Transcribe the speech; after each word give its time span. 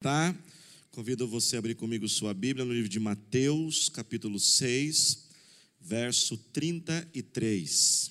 Tá? 0.00 0.34
Convido 0.92 1.28
você 1.28 1.56
a 1.56 1.58
abrir 1.58 1.74
comigo 1.74 2.08
sua 2.08 2.32
Bíblia 2.32 2.64
no 2.64 2.72
livro 2.72 2.88
de 2.88 2.98
Mateus, 2.98 3.90
capítulo 3.90 4.40
6, 4.40 5.26
verso 5.78 6.38
33. 6.38 8.10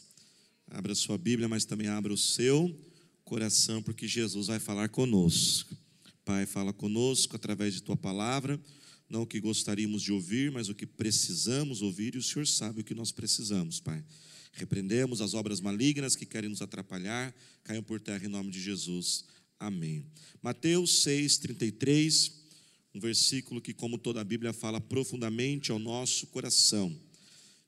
Abra 0.67 0.93
sua 0.93 1.17
Bíblia, 1.17 1.49
mas 1.49 1.65
também 1.65 1.87
abra 1.87 2.13
o 2.13 2.17
seu 2.17 2.79
coração, 3.25 3.81
porque 3.81 4.07
Jesus 4.07 4.45
vai 4.45 4.59
falar 4.59 4.89
conosco. 4.89 5.75
Pai, 6.23 6.45
fala 6.45 6.71
conosco 6.71 7.35
através 7.35 7.73
de 7.73 7.81
tua 7.81 7.97
palavra, 7.97 8.61
não 9.09 9.23
o 9.23 9.27
que 9.27 9.39
gostaríamos 9.39 10.03
de 10.03 10.11
ouvir, 10.11 10.51
mas 10.51 10.69
o 10.69 10.75
que 10.75 10.85
precisamos 10.85 11.81
ouvir, 11.81 12.13
e 12.13 12.19
o 12.19 12.23
Senhor 12.23 12.45
sabe 12.45 12.81
o 12.81 12.83
que 12.83 12.93
nós 12.93 13.11
precisamos, 13.11 13.79
Pai. 13.79 14.05
Repreendemos 14.53 15.21
as 15.21 15.33
obras 15.33 15.59
malignas 15.59 16.15
que 16.15 16.27
querem 16.27 16.51
nos 16.51 16.61
atrapalhar, 16.61 17.33
caiam 17.63 17.81
por 17.81 17.99
terra 17.99 18.23
em 18.23 18.29
nome 18.29 18.51
de 18.51 18.61
Jesus. 18.61 19.25
Amém. 19.59 20.05
Mateus 20.41 21.03
6:33, 21.03 22.31
um 22.95 22.99
versículo 22.99 23.59
que 23.59 23.73
como 23.73 23.97
toda 23.97 24.21
a 24.21 24.23
Bíblia 24.23 24.53
fala 24.53 24.79
profundamente 24.79 25.69
ao 25.69 25.77
nosso 25.77 26.27
coração. 26.27 26.97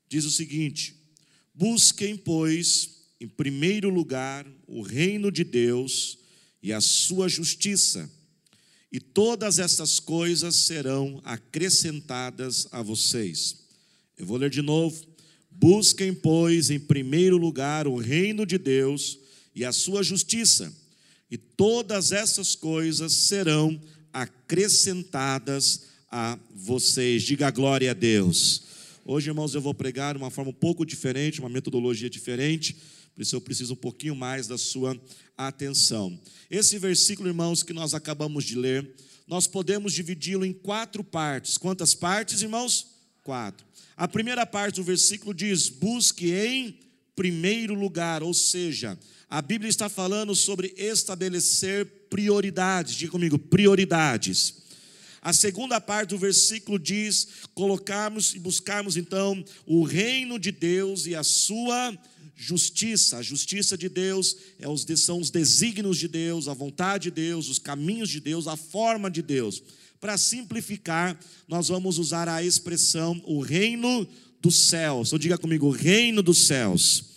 Diz 0.07 0.23
o 0.23 0.31
seguinte: 0.31 0.95
Busquem, 1.53 2.15
pois, 2.15 3.01
em 3.19 3.27
primeiro 3.27 3.89
lugar 3.89 4.47
o 4.67 4.81
reino 4.81 5.29
de 5.29 5.43
Deus 5.43 6.17
e 6.63 6.71
a 6.71 6.79
sua 6.79 7.27
justiça, 7.27 8.09
e 8.89 8.99
todas 8.99 9.59
essas 9.59 9.99
coisas 9.99 10.55
serão 10.55 11.21
acrescentadas 11.25 12.67
a 12.71 12.81
vocês. 12.81 13.65
Eu 14.17 14.25
vou 14.25 14.37
ler 14.37 14.49
de 14.49 14.61
novo. 14.61 15.05
Busquem, 15.49 16.13
pois, 16.13 16.69
em 16.69 16.79
primeiro 16.79 17.35
lugar 17.35 17.85
o 17.85 17.97
reino 17.97 18.45
de 18.45 18.57
Deus 18.57 19.19
e 19.53 19.65
a 19.65 19.73
sua 19.73 20.01
justiça, 20.01 20.73
e 21.31 21.37
todas 21.37 22.11
essas 22.11 22.53
coisas 22.53 23.13
serão 23.13 23.81
acrescentadas 24.11 25.83
a 26.11 26.37
vocês. 26.53 27.23
Diga 27.23 27.49
glória 27.49 27.91
a 27.91 27.93
Deus. 27.93 28.63
Hoje, 29.05 29.29
irmãos, 29.29 29.55
eu 29.55 29.61
vou 29.61 29.73
pregar 29.73 30.13
de 30.13 30.21
uma 30.21 30.29
forma 30.29 30.51
um 30.51 30.53
pouco 30.53 30.85
diferente, 30.85 31.39
uma 31.39 31.49
metodologia 31.49 32.09
diferente, 32.09 32.75
por 33.15 33.21
isso 33.21 33.35
eu 33.35 33.41
preciso 33.41 33.73
um 33.73 33.77
pouquinho 33.77 34.15
mais 34.15 34.45
da 34.45 34.57
sua 34.57 34.99
atenção. 35.37 36.19
Esse 36.49 36.77
versículo, 36.77 37.29
irmãos, 37.29 37.63
que 37.63 37.73
nós 37.73 37.93
acabamos 37.93 38.43
de 38.43 38.55
ler, 38.55 38.93
nós 39.25 39.47
podemos 39.47 39.93
dividi-lo 39.93 40.45
em 40.45 40.51
quatro 40.51 41.03
partes. 41.03 41.57
Quantas 41.57 41.95
partes, 41.95 42.41
irmãos? 42.41 42.87
Quatro. 43.23 43.65
A 43.95 44.07
primeira 44.07 44.45
parte 44.45 44.75
do 44.75 44.83
versículo 44.83 45.33
diz: 45.33 45.69
busque 45.69 46.31
em 46.31 46.77
primeiro 47.15 47.73
lugar, 47.73 48.23
ou 48.23 48.33
seja, 48.33 48.97
a 49.31 49.41
Bíblia 49.41 49.69
está 49.69 49.87
falando 49.87 50.35
sobre 50.35 50.73
estabelecer 50.75 51.85
prioridades. 52.09 52.95
Diga 52.95 53.13
comigo, 53.13 53.39
prioridades. 53.39 54.55
A 55.21 55.31
segunda 55.31 55.79
parte 55.79 56.09
do 56.09 56.17
versículo 56.17 56.77
diz: 56.77 57.29
colocarmos 57.55 58.35
e 58.35 58.39
buscarmos 58.39 58.97
então 58.97 59.41
o 59.65 59.83
reino 59.83 60.37
de 60.37 60.51
Deus 60.51 61.05
e 61.05 61.15
a 61.15 61.23
sua 61.23 61.97
justiça. 62.35 63.19
A 63.19 63.21
justiça 63.21 63.77
de 63.77 63.87
Deus 63.87 64.35
é 64.59 64.97
são 64.97 65.21
os 65.21 65.29
desígnios 65.29 65.97
de 65.97 66.09
Deus, 66.09 66.49
a 66.49 66.53
vontade 66.53 67.03
de 67.03 67.11
Deus, 67.11 67.47
os 67.47 67.57
caminhos 67.57 68.09
de 68.09 68.19
Deus, 68.19 68.47
a 68.47 68.57
forma 68.57 69.09
de 69.09 69.21
Deus. 69.21 69.63
Para 70.01 70.17
simplificar, 70.17 71.17
nós 71.47 71.69
vamos 71.69 71.97
usar 71.97 72.27
a 72.27 72.43
expressão 72.43 73.21
o 73.25 73.39
reino 73.39 74.05
dos 74.41 74.67
céus. 74.67 75.07
Então 75.07 75.19
diga 75.19 75.37
comigo, 75.37 75.69
reino 75.69 76.21
dos 76.21 76.47
céus. 76.47 77.10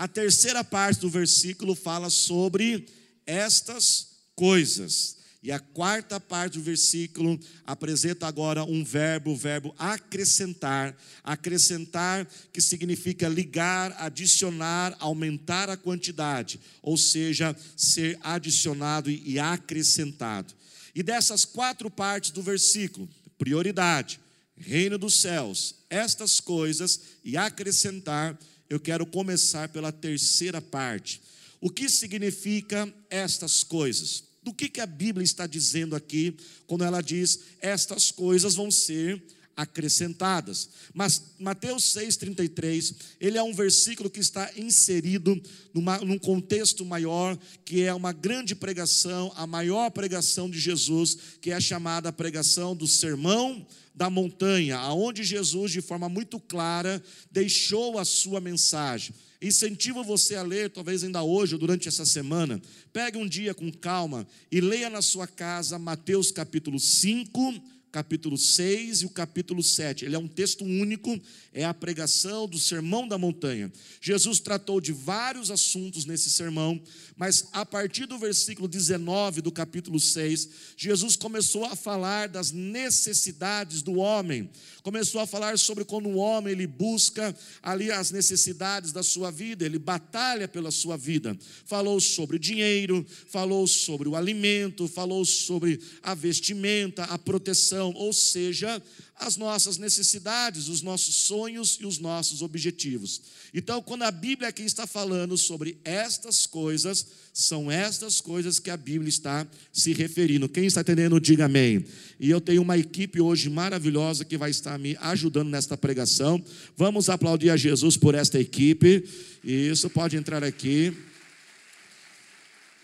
A 0.00 0.08
terceira 0.08 0.64
parte 0.64 1.00
do 1.00 1.10
versículo 1.10 1.74
fala 1.74 2.08
sobre 2.08 2.86
estas 3.26 4.06
coisas. 4.34 5.18
E 5.42 5.52
a 5.52 5.58
quarta 5.58 6.18
parte 6.18 6.54
do 6.54 6.64
versículo 6.64 7.38
apresenta 7.66 8.26
agora 8.26 8.64
um 8.64 8.82
verbo, 8.82 9.32
o 9.32 9.36
verbo 9.36 9.74
acrescentar. 9.76 10.96
Acrescentar, 11.22 12.26
que 12.50 12.62
significa 12.62 13.28
ligar, 13.28 13.94
adicionar, 13.98 14.96
aumentar 14.98 15.68
a 15.68 15.76
quantidade, 15.76 16.58
ou 16.80 16.96
seja, 16.96 17.54
ser 17.76 18.18
adicionado 18.22 19.10
e 19.10 19.38
acrescentado. 19.38 20.54
E 20.94 21.02
dessas 21.02 21.44
quatro 21.44 21.90
partes 21.90 22.30
do 22.30 22.40
versículo, 22.40 23.06
prioridade, 23.36 24.18
reino 24.56 24.96
dos 24.96 25.20
céus, 25.20 25.74
estas 25.90 26.40
coisas 26.40 27.00
e 27.22 27.36
acrescentar, 27.36 28.38
eu 28.70 28.78
quero 28.78 29.04
começar 29.04 29.68
pela 29.68 29.90
terceira 29.90 30.62
parte. 30.62 31.20
O 31.60 31.68
que 31.68 31.90
significa 31.90 32.90
estas 33.10 33.64
coisas? 33.64 34.22
Do 34.42 34.54
que, 34.54 34.68
que 34.68 34.80
a 34.80 34.86
Bíblia 34.86 35.24
está 35.24 35.46
dizendo 35.46 35.96
aqui 35.96 36.36
quando 36.68 36.84
ela 36.84 37.02
diz 37.02 37.40
estas 37.60 38.12
coisas 38.12 38.54
vão 38.54 38.70
ser 38.70 39.20
acrescentadas. 39.56 40.70
Mas 40.94 41.34
Mateus 41.38 41.92
6,33, 41.94 42.94
ele 43.20 43.36
é 43.36 43.42
um 43.42 43.52
versículo 43.52 44.08
que 44.08 44.20
está 44.20 44.50
inserido 44.56 45.38
numa, 45.74 45.98
num 45.98 46.18
contexto 46.18 46.82
maior, 46.84 47.36
que 47.64 47.82
é 47.82 47.92
uma 47.92 48.12
grande 48.12 48.54
pregação, 48.54 49.30
a 49.36 49.46
maior 49.46 49.90
pregação 49.90 50.48
de 50.48 50.58
Jesus, 50.58 51.18
que 51.42 51.50
é 51.50 51.54
a 51.54 51.60
chamada 51.60 52.10
pregação 52.10 52.74
do 52.74 52.86
sermão 52.86 53.66
da 54.00 54.08
montanha, 54.08 54.78
aonde 54.78 55.22
Jesus, 55.22 55.72
de 55.72 55.82
forma 55.82 56.08
muito 56.08 56.40
clara, 56.40 57.02
deixou 57.30 57.98
a 57.98 58.04
sua 58.06 58.40
mensagem. 58.40 59.14
Incentivo 59.42 60.02
você 60.02 60.36
a 60.36 60.42
ler, 60.42 60.70
talvez 60.70 61.04
ainda 61.04 61.22
hoje 61.22 61.52
ou 61.52 61.60
durante 61.60 61.86
essa 61.86 62.06
semana. 62.06 62.62
Pegue 62.94 63.18
um 63.18 63.28
dia 63.28 63.52
com 63.52 63.70
calma 63.70 64.26
e 64.50 64.58
leia 64.58 64.88
na 64.88 65.02
sua 65.02 65.26
casa 65.26 65.78
Mateus 65.78 66.30
capítulo 66.30 66.80
5, 66.80 67.62
capítulo 67.90 68.38
6 68.38 69.02
e 69.02 69.06
o 69.06 69.10
capítulo 69.10 69.62
7. 69.62 70.04
Ele 70.04 70.14
é 70.14 70.18
um 70.18 70.28
texto 70.28 70.64
único, 70.64 71.20
é 71.52 71.64
a 71.64 71.74
pregação 71.74 72.46
do 72.46 72.58
Sermão 72.58 73.06
da 73.06 73.18
Montanha. 73.18 73.72
Jesus 74.00 74.38
tratou 74.38 74.80
de 74.80 74.92
vários 74.92 75.50
assuntos 75.50 76.04
nesse 76.04 76.30
sermão, 76.30 76.80
mas 77.16 77.48
a 77.52 77.66
partir 77.66 78.06
do 78.06 78.18
versículo 78.18 78.68
19 78.68 79.40
do 79.42 79.50
capítulo 79.50 79.98
6, 79.98 80.48
Jesus 80.76 81.16
começou 81.16 81.64
a 81.64 81.76
falar 81.76 82.28
das 82.28 82.52
necessidades 82.52 83.82
do 83.82 83.96
homem. 83.96 84.48
Começou 84.82 85.20
a 85.20 85.26
falar 85.26 85.58
sobre 85.58 85.84
quando 85.84 86.08
o 86.08 86.16
homem 86.16 86.52
ele 86.52 86.66
busca 86.66 87.36
ali 87.62 87.90
as 87.90 88.10
necessidades 88.10 88.92
da 88.92 89.02
sua 89.02 89.30
vida, 89.30 89.64
ele 89.64 89.78
batalha 89.78 90.48
pela 90.48 90.70
sua 90.70 90.96
vida. 90.96 91.36
Falou 91.66 92.00
sobre 92.00 92.38
dinheiro, 92.38 93.04
falou 93.28 93.66
sobre 93.66 94.08
o 94.08 94.16
alimento, 94.16 94.88
falou 94.88 95.24
sobre 95.24 95.80
a 96.02 96.14
vestimenta, 96.14 97.04
a 97.04 97.18
proteção, 97.18 97.79
ou 97.88 98.12
seja, 98.12 98.82
as 99.16 99.36
nossas 99.36 99.78
necessidades, 99.78 100.68
os 100.68 100.82
nossos 100.82 101.14
sonhos 101.14 101.78
e 101.80 101.86
os 101.86 101.98
nossos 101.98 102.42
objetivos. 102.42 103.22
Então, 103.52 103.82
quando 103.82 104.02
a 104.02 104.10
Bíblia 104.10 104.48
aqui 104.48 104.62
está 104.62 104.86
falando 104.86 105.36
sobre 105.36 105.78
estas 105.84 106.46
coisas, 106.46 107.06
são 107.32 107.70
estas 107.70 108.20
coisas 108.20 108.58
que 108.58 108.70
a 108.70 108.76
Bíblia 108.76 109.08
está 109.08 109.46
se 109.72 109.92
referindo. 109.92 110.48
Quem 110.48 110.66
está 110.66 110.82
entendendo, 110.82 111.20
diga 111.20 111.46
amém. 111.46 111.84
E 112.18 112.30
eu 112.30 112.40
tenho 112.40 112.62
uma 112.62 112.78
equipe 112.78 113.20
hoje 113.20 113.48
maravilhosa 113.48 114.24
que 114.24 114.36
vai 114.36 114.50
estar 114.50 114.78
me 114.78 114.96
ajudando 115.00 115.48
nesta 115.48 115.76
pregação. 115.76 116.42
Vamos 116.76 117.08
aplaudir 117.08 117.50
a 117.50 117.56
Jesus 117.56 117.96
por 117.96 118.14
esta 118.14 118.38
equipe. 118.38 119.04
Isso, 119.42 119.88
pode 119.90 120.16
entrar 120.16 120.44
aqui. 120.44 120.96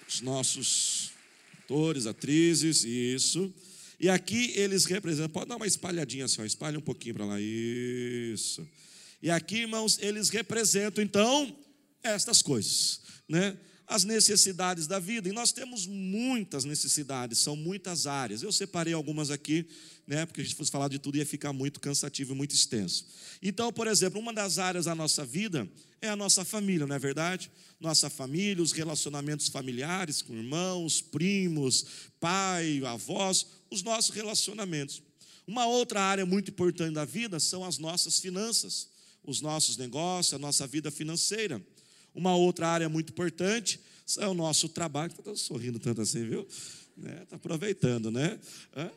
Os 0.08 0.20
nossos 0.20 1.10
atores, 1.64 2.06
atrizes, 2.06 2.84
isso. 2.84 3.52
E 3.98 4.08
aqui 4.08 4.52
eles 4.54 4.84
representam, 4.84 5.30
pode 5.30 5.48
dar 5.48 5.56
uma 5.56 5.66
espalhadinha 5.66 6.26
assim, 6.26 6.42
ó, 6.42 6.44
espalha 6.44 6.78
um 6.78 6.82
pouquinho 6.82 7.14
para 7.14 7.24
lá, 7.24 7.40
isso. 7.40 8.66
E 9.22 9.30
aqui, 9.30 9.58
irmãos, 9.62 9.98
eles 10.00 10.28
representam 10.28 11.02
então 11.02 11.56
estas 12.02 12.42
coisas, 12.42 13.00
né? 13.28 13.56
As 13.86 14.02
necessidades 14.02 14.86
da 14.86 14.98
vida. 14.98 15.28
E 15.28 15.32
nós 15.32 15.52
temos 15.52 15.86
muitas 15.86 16.64
necessidades, 16.64 17.38
são 17.38 17.54
muitas 17.54 18.06
áreas. 18.06 18.42
Eu 18.42 18.52
separei 18.52 18.92
algumas 18.92 19.30
aqui, 19.30 19.66
né? 20.06 20.26
Porque 20.26 20.40
a 20.40 20.44
gente 20.44 20.56
fosse 20.56 20.70
falar 20.70 20.88
de 20.88 20.98
tudo 20.98 21.16
ia 21.16 21.24
ficar 21.24 21.52
muito 21.52 21.80
cansativo 21.80 22.32
e 22.32 22.36
muito 22.36 22.54
extenso. 22.54 23.06
Então, 23.40 23.72
por 23.72 23.86
exemplo, 23.86 24.20
uma 24.20 24.32
das 24.32 24.58
áreas 24.58 24.86
da 24.86 24.94
nossa 24.94 25.24
vida 25.24 25.68
é 26.02 26.08
a 26.08 26.16
nossa 26.16 26.44
família, 26.44 26.86
não 26.86 26.94
é 26.96 26.98
verdade? 26.98 27.50
Nossa 27.80 28.10
família, 28.10 28.62
os 28.62 28.72
relacionamentos 28.72 29.48
familiares 29.48 30.20
com 30.20 30.34
irmãos, 30.34 31.00
primos, 31.00 31.86
pai, 32.20 32.82
avós, 32.84 33.46
os 33.70 33.82
nossos 33.82 34.14
relacionamentos. 34.14 35.02
Uma 35.46 35.66
outra 35.66 36.00
área 36.00 36.26
muito 36.26 36.50
importante 36.50 36.94
da 36.94 37.04
vida 37.04 37.38
são 37.38 37.64
as 37.64 37.78
nossas 37.78 38.18
finanças, 38.18 38.88
os 39.22 39.40
nossos 39.40 39.76
negócios, 39.76 40.34
a 40.34 40.38
nossa 40.38 40.66
vida 40.66 40.90
financeira. 40.90 41.64
Uma 42.14 42.34
outra 42.34 42.68
área 42.68 42.88
muito 42.88 43.10
importante 43.10 43.80
é 44.18 44.26
o 44.26 44.34
nosso 44.34 44.68
trabalho. 44.68 45.12
Está 45.12 45.34
sorrindo 45.36 45.78
tanto 45.78 46.00
assim, 46.00 46.26
viu? 46.28 46.42
Está 46.42 47.10
né? 47.10 47.26
aproveitando, 47.30 48.10
né? 48.10 48.38
Hã? 48.74 48.90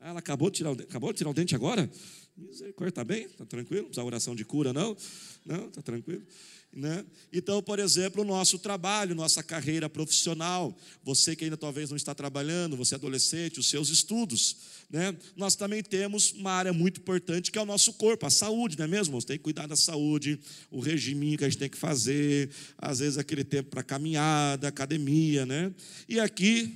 Ela 0.00 0.18
acabou 0.18 0.48
de 0.50 0.58
tirar 0.58 0.70
o, 0.70 0.74
acabou 0.74 1.12
de 1.12 1.18
tirar 1.18 1.30
o 1.30 1.34
dente 1.34 1.54
agora? 1.54 1.90
Misericórdia, 2.36 2.90
está 2.90 3.04
bem? 3.04 3.24
Está 3.24 3.44
tranquilo? 3.44 3.82
Não 3.82 3.88
precisa 3.88 4.04
oração 4.04 4.34
de 4.34 4.44
cura, 4.44 4.72
não? 4.72 4.96
Não, 5.44 5.68
está 5.68 5.82
tranquilo? 5.82 6.22
Né? 6.72 7.04
Então, 7.32 7.60
por 7.60 7.80
exemplo, 7.80 8.22
o 8.22 8.24
nosso 8.24 8.56
trabalho, 8.56 9.12
nossa 9.12 9.42
carreira 9.42 9.88
profissional, 9.88 10.76
você 11.02 11.34
que 11.34 11.42
ainda 11.42 11.56
talvez 11.56 11.90
não 11.90 11.96
está 11.96 12.14
trabalhando, 12.14 12.76
você 12.76 12.94
é 12.94 12.96
adolescente, 12.96 13.58
os 13.58 13.68
seus 13.68 13.88
estudos, 13.88 14.56
né? 14.88 15.16
nós 15.36 15.56
também 15.56 15.82
temos 15.82 16.30
uma 16.30 16.52
área 16.52 16.72
muito 16.72 17.00
importante 17.00 17.50
que 17.50 17.58
é 17.58 17.62
o 17.62 17.66
nosso 17.66 17.94
corpo, 17.94 18.24
a 18.24 18.30
saúde, 18.30 18.78
não 18.78 18.84
é 18.84 18.88
mesmo? 18.88 19.20
Você 19.20 19.26
tem 19.26 19.36
que 19.36 19.42
cuidar 19.42 19.66
da 19.66 19.74
saúde, 19.74 20.38
o 20.70 20.78
regime 20.78 21.36
que 21.36 21.44
a 21.44 21.48
gente 21.48 21.58
tem 21.58 21.68
que 21.68 21.76
fazer, 21.76 22.50
às 22.78 23.00
vezes 23.00 23.18
aquele 23.18 23.42
tempo 23.42 23.70
para 23.70 23.82
caminhada, 23.82 24.68
academia, 24.68 25.44
né? 25.44 25.74
E 26.08 26.20
aqui. 26.20 26.72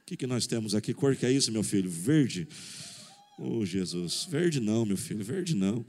O 0.00 0.04
que, 0.06 0.16
que 0.16 0.26
nós 0.26 0.46
temos 0.46 0.74
aqui? 0.74 0.94
Cor 0.94 1.14
que 1.16 1.26
é 1.26 1.32
isso, 1.32 1.52
meu 1.52 1.62
filho? 1.62 1.90
Verde. 1.90 2.48
Oh, 3.38 3.64
Jesus. 3.64 4.26
Verde 4.28 4.60
não, 4.60 4.84
meu 4.84 4.96
filho, 4.96 5.24
verde 5.24 5.54
não. 5.54 5.84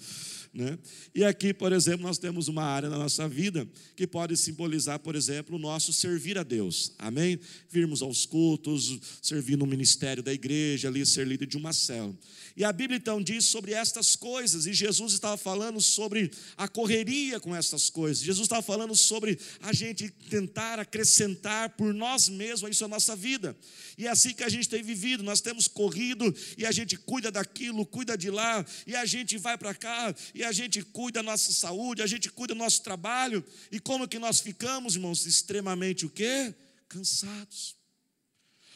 Né? 0.53 0.77
E 1.15 1.23
aqui, 1.23 1.51
por 1.51 1.73
exemplo, 1.73 2.03
nós 2.03 2.19
temos 2.19 2.47
uma 2.47 2.63
área 2.63 2.87
na 2.87 2.97
nossa 2.97 3.27
vida 3.27 3.67
que 3.95 4.05
pode 4.05 4.37
simbolizar, 4.37 4.99
por 4.99 5.15
exemplo, 5.15 5.55
o 5.55 5.59
nosso 5.59 5.91
servir 5.91 6.37
a 6.37 6.43
Deus. 6.43 6.93
Amém? 6.99 7.39
Virmos 7.71 8.03
aos 8.03 8.27
cultos, 8.27 8.99
servir 9.19 9.57
no 9.57 9.65
ministério 9.65 10.21
da 10.21 10.31
igreja, 10.31 10.87
ali 10.87 11.03
ser 11.07 11.25
líder 11.25 11.47
de 11.47 11.57
uma 11.57 11.73
célula. 11.73 12.15
E 12.55 12.63
a 12.63 12.71
Bíblia 12.71 12.97
então 12.97 13.19
diz 13.19 13.45
sobre 13.45 13.73
estas 13.73 14.15
coisas, 14.15 14.67
e 14.67 14.73
Jesus 14.73 15.13
estava 15.13 15.37
falando 15.37 15.81
sobre 15.81 16.29
a 16.55 16.67
correria 16.67 17.39
com 17.39 17.55
essas 17.55 17.89
coisas. 17.89 18.23
Jesus 18.23 18.45
estava 18.45 18.61
falando 18.61 18.95
sobre 18.95 19.39
a 19.59 19.73
gente 19.73 20.07
tentar 20.29 20.77
acrescentar 20.77 21.71
por 21.71 21.95
nós 21.95 22.29
mesmos 22.29 22.69
isso 22.69 22.85
à 22.85 22.87
nossa 22.87 23.15
vida. 23.15 23.57
E 23.97 24.05
é 24.05 24.09
assim 24.11 24.35
que 24.35 24.43
a 24.43 24.49
gente 24.49 24.69
tem 24.69 24.83
vivido, 24.83 25.23
nós 25.23 25.41
temos 25.41 25.67
corrido 25.67 26.31
e 26.59 26.63
a 26.63 26.71
gente 26.71 26.95
cuida 26.95 27.31
daquilo, 27.33 27.85
cuida 27.85 28.17
de 28.17 28.29
lá, 28.29 28.65
e 28.87 28.95
a 28.95 29.05
gente 29.05 29.37
vai 29.37 29.57
para 29.57 29.73
cá, 29.75 30.15
e 30.33 30.43
a 30.43 30.51
gente 30.51 30.81
cuida 30.81 31.21
da 31.21 31.23
nossa 31.23 31.51
saúde, 31.51 32.01
a 32.01 32.07
gente 32.07 32.29
cuida 32.31 32.53
do 32.53 32.57
nosso 32.57 32.81
trabalho. 32.81 33.43
E 33.71 33.79
como 33.79 34.07
que 34.07 34.17
nós 34.17 34.39
ficamos, 34.39 34.95
irmãos, 34.95 35.25
extremamente 35.25 36.05
o 36.05 36.09
quê? 36.09 36.55
Cansados 36.87 37.82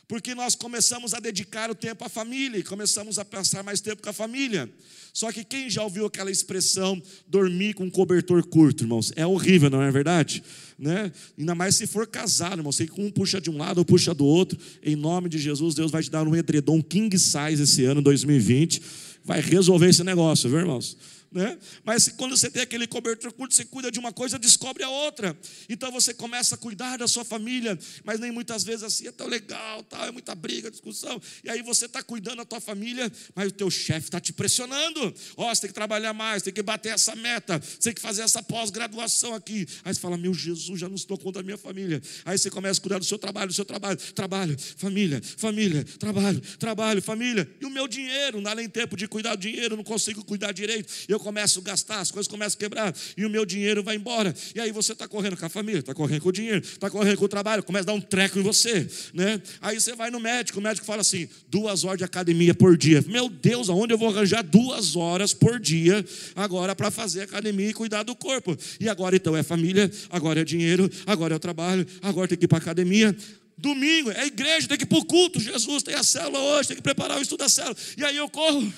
porque 0.07 0.33
nós 0.33 0.55
começamos 0.55 1.13
a 1.13 1.19
dedicar 1.19 1.69
o 1.69 1.75
tempo 1.75 2.05
à 2.05 2.09
família 2.09 2.63
começamos 2.63 3.19
a 3.19 3.25
passar 3.25 3.63
mais 3.63 3.81
tempo 3.81 4.01
com 4.01 4.09
a 4.09 4.13
família. 4.13 4.69
Só 5.13 5.31
que 5.31 5.43
quem 5.43 5.69
já 5.69 5.83
ouviu 5.83 6.05
aquela 6.05 6.29
expressão 6.29 7.01
dormir 7.27 7.73
com 7.73 7.85
um 7.85 7.89
cobertor 7.89 8.45
curto, 8.45 8.83
irmãos? 8.83 9.11
É 9.15 9.25
horrível, 9.25 9.69
não 9.69 9.81
é 9.81 9.91
verdade? 9.91 10.43
Né? 10.77 11.11
Ainda 11.37 11.55
mais 11.55 11.75
se 11.75 11.87
for 11.87 12.05
casado, 12.05 12.59
irmão. 12.59 12.71
Sei 12.71 12.87
que 12.87 13.01
um 13.01 13.09
puxa 13.09 13.41
de 13.41 13.49
um 13.49 13.57
lado 13.57 13.79
ou 13.79 13.85
puxa 13.85 14.13
do 14.13 14.25
outro. 14.25 14.57
Em 14.83 14.95
nome 14.95 15.27
de 15.27 15.39
Jesus, 15.39 15.73
Deus 15.73 15.91
vai 15.91 16.03
te 16.03 16.11
dar 16.11 16.27
um 16.27 16.35
edredom 16.35 16.81
king 16.81 17.17
size 17.17 17.63
esse 17.63 17.83
ano, 17.83 18.01
2020. 18.01 18.81
Vai 19.23 19.41
resolver 19.41 19.89
esse 19.89 20.03
negócio, 20.03 20.49
viu, 20.49 20.59
irmãos? 20.59 20.95
Né? 21.37 21.57
Mas 21.85 22.09
quando 22.09 22.35
você 22.35 22.49
tem 22.49 22.63
aquele 22.63 22.87
cobertor 22.87 23.31
curto, 23.31 23.53
você 23.53 23.63
cuida 23.63 23.91
de 23.91 23.99
uma 23.99 24.11
coisa, 24.11 24.39
descobre 24.39 24.83
a 24.83 24.89
outra. 24.89 25.37
Então 25.69 25.91
você 25.91 26.13
começa 26.13 26.55
a 26.55 26.57
cuidar 26.57 26.97
da 26.97 27.07
sua 27.07 27.23
família, 27.23 27.77
mas 28.03 28.19
nem 28.19 28.31
muitas 28.31 28.63
vezes 28.63 28.83
assim 28.83 29.07
é 29.07 29.11
tão 29.11 29.27
legal, 29.27 29.83
tal, 29.83 30.07
é 30.07 30.11
muita 30.11 30.33
briga, 30.33 30.71
discussão. 30.71 31.21
E 31.43 31.49
aí 31.49 31.61
você 31.61 31.85
está 31.85 32.01
cuidando 32.01 32.37
da 32.37 32.45
tua 32.45 32.59
família, 32.59 33.11
mas 33.35 33.49
o 33.49 33.51
teu 33.51 33.69
chefe 33.69 34.07
está 34.07 34.19
te 34.19 34.33
pressionando. 34.33 35.13
Ó, 35.37 35.49
oh, 35.49 35.55
você 35.55 35.61
tem 35.61 35.67
que 35.69 35.75
trabalhar 35.75 36.13
mais, 36.13 36.41
tem 36.41 36.51
que 36.51 36.63
bater 36.63 36.93
essa 36.93 37.15
meta, 37.15 37.59
você 37.59 37.89
tem 37.89 37.93
que 37.93 38.01
fazer 38.01 38.23
essa 38.23 38.41
pós-graduação 38.41 39.35
aqui. 39.35 39.67
Aí 39.85 39.93
você 39.93 39.99
fala, 39.99 40.17
meu 40.17 40.33
Jesus, 40.33 40.79
já 40.79 40.89
não 40.89 40.95
estou 40.95 41.17
contra 41.17 41.41
a 41.41 41.43
minha 41.43 41.57
família. 41.57 42.01
Aí 42.25 42.37
você 42.37 42.49
começa 42.49 42.79
a 42.79 42.81
cuidar 42.81 42.97
do 42.97 43.05
seu 43.05 43.19
trabalho, 43.19 43.47
do 43.49 43.53
seu 43.53 43.65
trabalho, 43.65 43.97
trabalho, 44.13 44.57
família, 44.75 45.21
família, 45.37 45.83
trabalho, 45.99 46.41
trabalho, 46.57 47.01
família. 47.01 47.47
E 47.61 47.65
o 47.65 47.69
meu 47.69 47.87
dinheiro, 47.87 48.41
não 48.41 48.51
há 48.51 48.55
nem 48.55 48.67
tempo 48.67 48.97
de 48.97 49.07
cuidar 49.07 49.35
do 49.35 49.41
dinheiro, 49.41 49.77
não 49.77 49.83
consigo 49.83 50.23
cuidar 50.23 50.51
direito. 50.51 50.91
Eu 51.07 51.19
começo 51.27 51.59
a 51.59 51.61
gastar, 51.61 51.99
as 51.99 52.09
coisas 52.09 52.27
começam 52.27 52.55
a 52.55 52.59
quebrar, 52.59 52.95
e 53.17 53.25
o 53.25 53.29
meu 53.29 53.45
dinheiro 53.45 53.83
vai 53.83 53.97
embora. 53.97 54.33
E 54.55 54.61
aí 54.61 54.71
você 54.71 54.93
está 54.93 55.09
correndo 55.09 55.35
com 55.35 55.45
a 55.45 55.49
família, 55.49 55.79
está 55.81 55.93
correndo 55.93 56.21
com 56.21 56.29
o 56.29 56.31
dinheiro, 56.31 56.61
está 56.61 56.89
correndo 56.89 57.17
com 57.17 57.25
o 57.25 57.27
trabalho, 57.27 57.61
começa 57.63 57.83
a 57.83 57.87
dar 57.87 57.93
um 57.93 57.99
treco 57.99 58.39
em 58.39 58.41
você. 58.41 58.87
Né? 59.13 59.41
Aí 59.61 59.79
você 59.79 59.93
vai 59.93 60.09
no 60.09 60.21
médico, 60.21 60.59
o 60.59 60.61
médico 60.61 60.85
fala 60.85 61.01
assim: 61.01 61.27
duas 61.49 61.83
horas 61.83 61.97
de 61.97 62.05
academia 62.05 62.53
por 62.53 62.77
dia. 62.77 63.03
Meu 63.07 63.27
Deus, 63.27 63.69
aonde 63.69 63.93
eu 63.93 63.97
vou 63.97 64.07
arranjar 64.07 64.41
duas 64.41 64.95
horas 64.95 65.33
por 65.33 65.59
dia 65.59 66.05
agora 66.33 66.73
para 66.73 66.89
fazer 66.89 67.23
academia 67.23 67.69
e 67.69 67.73
cuidar 67.73 68.03
do 68.03 68.15
corpo? 68.15 68.55
E 68.79 68.87
agora 68.87 69.17
então 69.17 69.35
é 69.35 69.43
família, 69.43 69.91
agora 70.09 70.39
é 70.39 70.45
dinheiro, 70.45 70.89
agora 71.05 71.33
é 71.33 71.37
o 71.37 71.39
trabalho, 71.39 71.85
agora 72.01 72.29
tem 72.29 72.37
que 72.37 72.45
ir 72.45 72.47
para 72.47 72.59
academia. 72.59 73.13
Domingo 73.57 74.11
é 74.11 74.27
igreja, 74.27 74.67
tem 74.67 74.77
que 74.77 74.83
ir 74.83 74.87
para 74.87 74.99
o 74.99 75.05
culto. 75.05 75.41
Jesus 75.41 75.83
tem 75.83 75.95
a 75.95 76.03
célula 76.03 76.39
hoje, 76.39 76.69
tem 76.69 76.77
que 76.77 76.83
preparar 76.83 77.17
o 77.17 77.21
estudo 77.21 77.39
da 77.39 77.49
célula. 77.49 77.75
E 77.97 78.05
aí 78.05 78.15
eu 78.15 78.29
corro. 78.29 78.71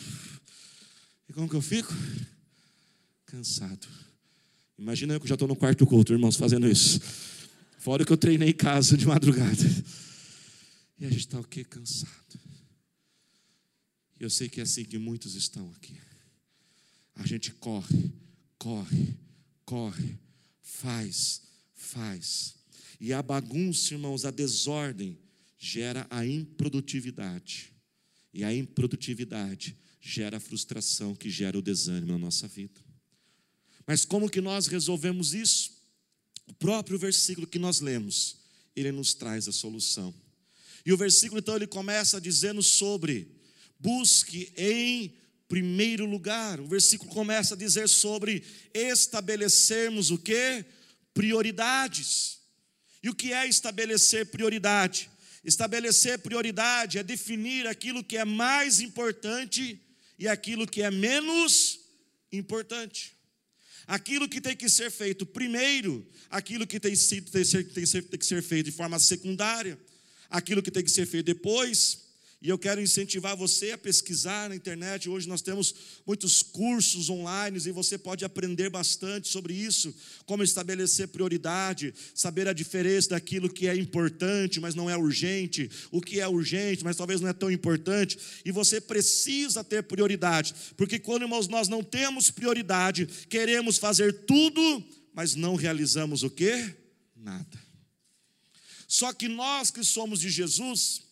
E 1.30 1.34
como 1.34 1.48
que 1.48 1.56
eu 1.56 1.62
fico? 1.62 1.94
Cansado. 3.29 3.87
Imagina 4.77 5.13
eu 5.13 5.19
que 5.19 5.27
já 5.27 5.35
estou 5.35 5.47
no 5.47 5.55
quarto 5.55 5.85
culto, 5.85 6.13
irmãos, 6.13 6.35
fazendo 6.35 6.67
isso. 6.67 6.99
Fora 7.77 8.03
que 8.03 8.11
eu 8.11 8.17
treinei 8.17 8.49
em 8.49 8.53
casa 8.53 8.97
de 8.97 9.05
madrugada. 9.05 9.63
E 10.99 11.05
a 11.05 11.09
gente 11.09 11.19
está 11.19 11.39
o 11.39 11.43
quê? 11.43 11.63
Cansado. 11.63 12.39
Eu 14.19 14.29
sei 14.29 14.49
que 14.49 14.59
é 14.59 14.63
assim 14.63 14.83
que 14.83 14.97
muitos 14.97 15.35
estão 15.35 15.71
aqui. 15.71 15.95
A 17.15 17.25
gente 17.25 17.51
corre, 17.51 18.11
corre, 18.57 19.15
corre, 19.63 20.17
faz, 20.61 21.41
faz. 21.75 22.55
E 22.99 23.13
a 23.13 23.21
bagunça, 23.21 23.93
irmãos, 23.93 24.25
a 24.25 24.31
desordem 24.31 25.17
gera 25.57 26.07
a 26.09 26.25
improdutividade. 26.25 27.71
E 28.33 28.43
a 28.43 28.53
improdutividade 28.53 29.77
gera 30.01 30.37
a 30.37 30.39
frustração 30.39 31.15
que 31.15 31.29
gera 31.29 31.57
o 31.57 31.61
desânimo 31.61 32.13
na 32.13 32.17
nossa 32.17 32.47
vida. 32.47 32.88
Mas 33.89 34.06
como 34.06 34.30
que 34.30 34.39
nós 34.39 34.68
resolvemos 34.68 35.33
isso? 35.33 35.71
O 36.45 36.53
próprio 36.53 37.00
versículo 37.00 37.47
que 37.47 37.57
nós 37.57 37.80
lemos, 37.80 38.36
ele 38.75 38.91
nos 38.91 39.15
traz 39.15 39.47
a 39.47 39.51
solução. 39.51 40.13
E 40.86 40.94
o 40.94 40.97
versículo 40.97 41.39
então 41.39 41.56
ele 41.56 41.65
começa 41.65 42.21
dizendo 42.21 42.62
sobre 42.62 43.27
busque 43.80 44.53
em 44.56 45.18
primeiro 45.47 46.06
lugar. 46.06 46.59
O 46.59 46.68
versículo 46.68 47.09
começa 47.09 47.56
a 47.56 47.57
dizer 47.57 47.89
sobre 47.89 48.44
estabelecermos 48.75 50.12
o 50.12 50.19
que? 50.19 50.63
Prioridades. 51.12 52.41
E 53.01 53.09
o 53.09 53.15
que 53.15 53.33
é 53.33 53.47
estabelecer 53.47 54.27
prioridade? 54.27 55.09
Estabelecer 55.44 56.19
prioridade 56.19 57.00
é 57.00 57.03
definir 57.03 57.65
aquilo 57.65 58.03
que 58.03 58.18
é 58.18 58.24
mais 58.24 58.81
importante 58.81 59.81
e 60.19 60.27
aquilo 60.27 60.68
que 60.68 60.83
é 60.83 60.91
menos 60.91 61.80
importante 62.31 63.18
aquilo 63.89 64.30
que 64.30 64.39
tem 64.39 64.56
que 64.56 64.69
ser 64.69 64.91
feito 64.91 65.25
primeiro, 65.25 66.07
aquilo 66.30 66.68
que 66.68 66.80
tem, 66.80 66.95
sido, 66.95 67.31
tem, 67.31 67.44
tem, 67.44 67.63
tem 67.63 68.19
que 68.19 68.25
ser 68.25 68.44
feito 68.44 68.68
de 68.68 68.71
forma 68.71 69.00
secundária, 69.00 69.80
aquilo 70.30 70.62
que 70.62 70.69
tem 70.69 70.83
que 70.83 70.91
ser 70.91 71.07
feito 71.07 71.25
depois, 71.25 72.09
e 72.41 72.48
eu 72.48 72.58
quero 72.58 72.81
incentivar 72.81 73.36
você 73.36 73.72
a 73.72 73.77
pesquisar 73.77 74.48
na 74.48 74.55
internet. 74.55 75.10
Hoje 75.10 75.27
nós 75.27 75.41
temos 75.41 75.75
muitos 76.08 76.41
cursos 76.41 77.10
online 77.10 77.58
e 77.58 77.72
você 77.72 77.98
pode 77.98 78.24
aprender 78.24 78.69
bastante 78.69 79.27
sobre 79.27 79.53
isso, 79.53 79.93
como 80.25 80.41
estabelecer 80.41 81.10
prioridade, 81.10 81.93
saber 82.15 82.48
a 82.48 82.53
diferença 82.53 83.10
daquilo 83.10 83.51
que 83.51 83.67
é 83.67 83.75
importante, 83.75 84.58
mas 84.62 84.74
não 84.74 84.89
é 84.89 84.96
urgente, 84.96 85.69
o 85.91 86.00
que 86.00 86.22
é 86.22 86.27
urgente, 86.29 86.81
mas 86.81 86.96
talvez 86.96 87.19
não 87.19 87.27
é 87.27 87.34
tão 87.34 87.51
importante. 87.51 88.17
E 88.46 88.53
você 88.53 88.79
precisa 88.79 89.62
ter 89.62 89.84
prioridade, 89.84 90.55
porque 90.77 90.98
quando 90.98 91.24
irmãos, 91.24 91.50
nós 91.50 91.67
não 91.67 91.84
temos 91.84 92.31
prioridade, 92.31 93.05
queremos 93.29 93.77
fazer 93.77 94.13
tudo, 94.25 94.84
mas 95.13 95.36
não 95.36 95.55
realizamos 95.55 96.24
o 96.24 96.29
que? 96.29 96.74
Nada. 97.17 97.69
Só 98.88 99.12
que 99.12 99.27
nós 99.27 99.69
que 99.69 99.84
somos 99.84 100.22
de 100.22 100.29
Jesus, 100.29 101.09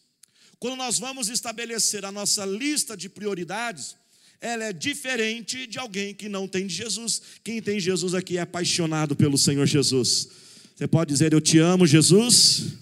quando 0.60 0.76
nós 0.76 0.98
vamos 0.98 1.30
estabelecer 1.30 2.04
a 2.06 2.12
nossa 2.12 2.46
lista 2.46 2.98
de 2.98 3.10
prioridades, 3.10 3.96
ela 4.40 4.66
é 4.66 4.74
diferente 4.74 5.68
de 5.68 5.80
alguém 5.80 6.14
que 6.14 6.30
não 6.30 6.48
tem 6.48 6.68
Jesus. 6.70 7.22
Quem 7.44 7.62
tem 7.62 7.80
Jesus 7.80 8.14
aqui 8.14 8.38
é 8.38 8.42
apaixonado 8.42 9.16
pelo 9.16 9.38
Senhor 9.38 9.66
Jesus. 9.66 10.30
Você 10.76 10.88
pode 10.88 11.12
dizer, 11.12 11.34
Eu 11.34 11.42
te 11.42 11.58
amo, 11.58 11.88
Jesus? 11.88 12.78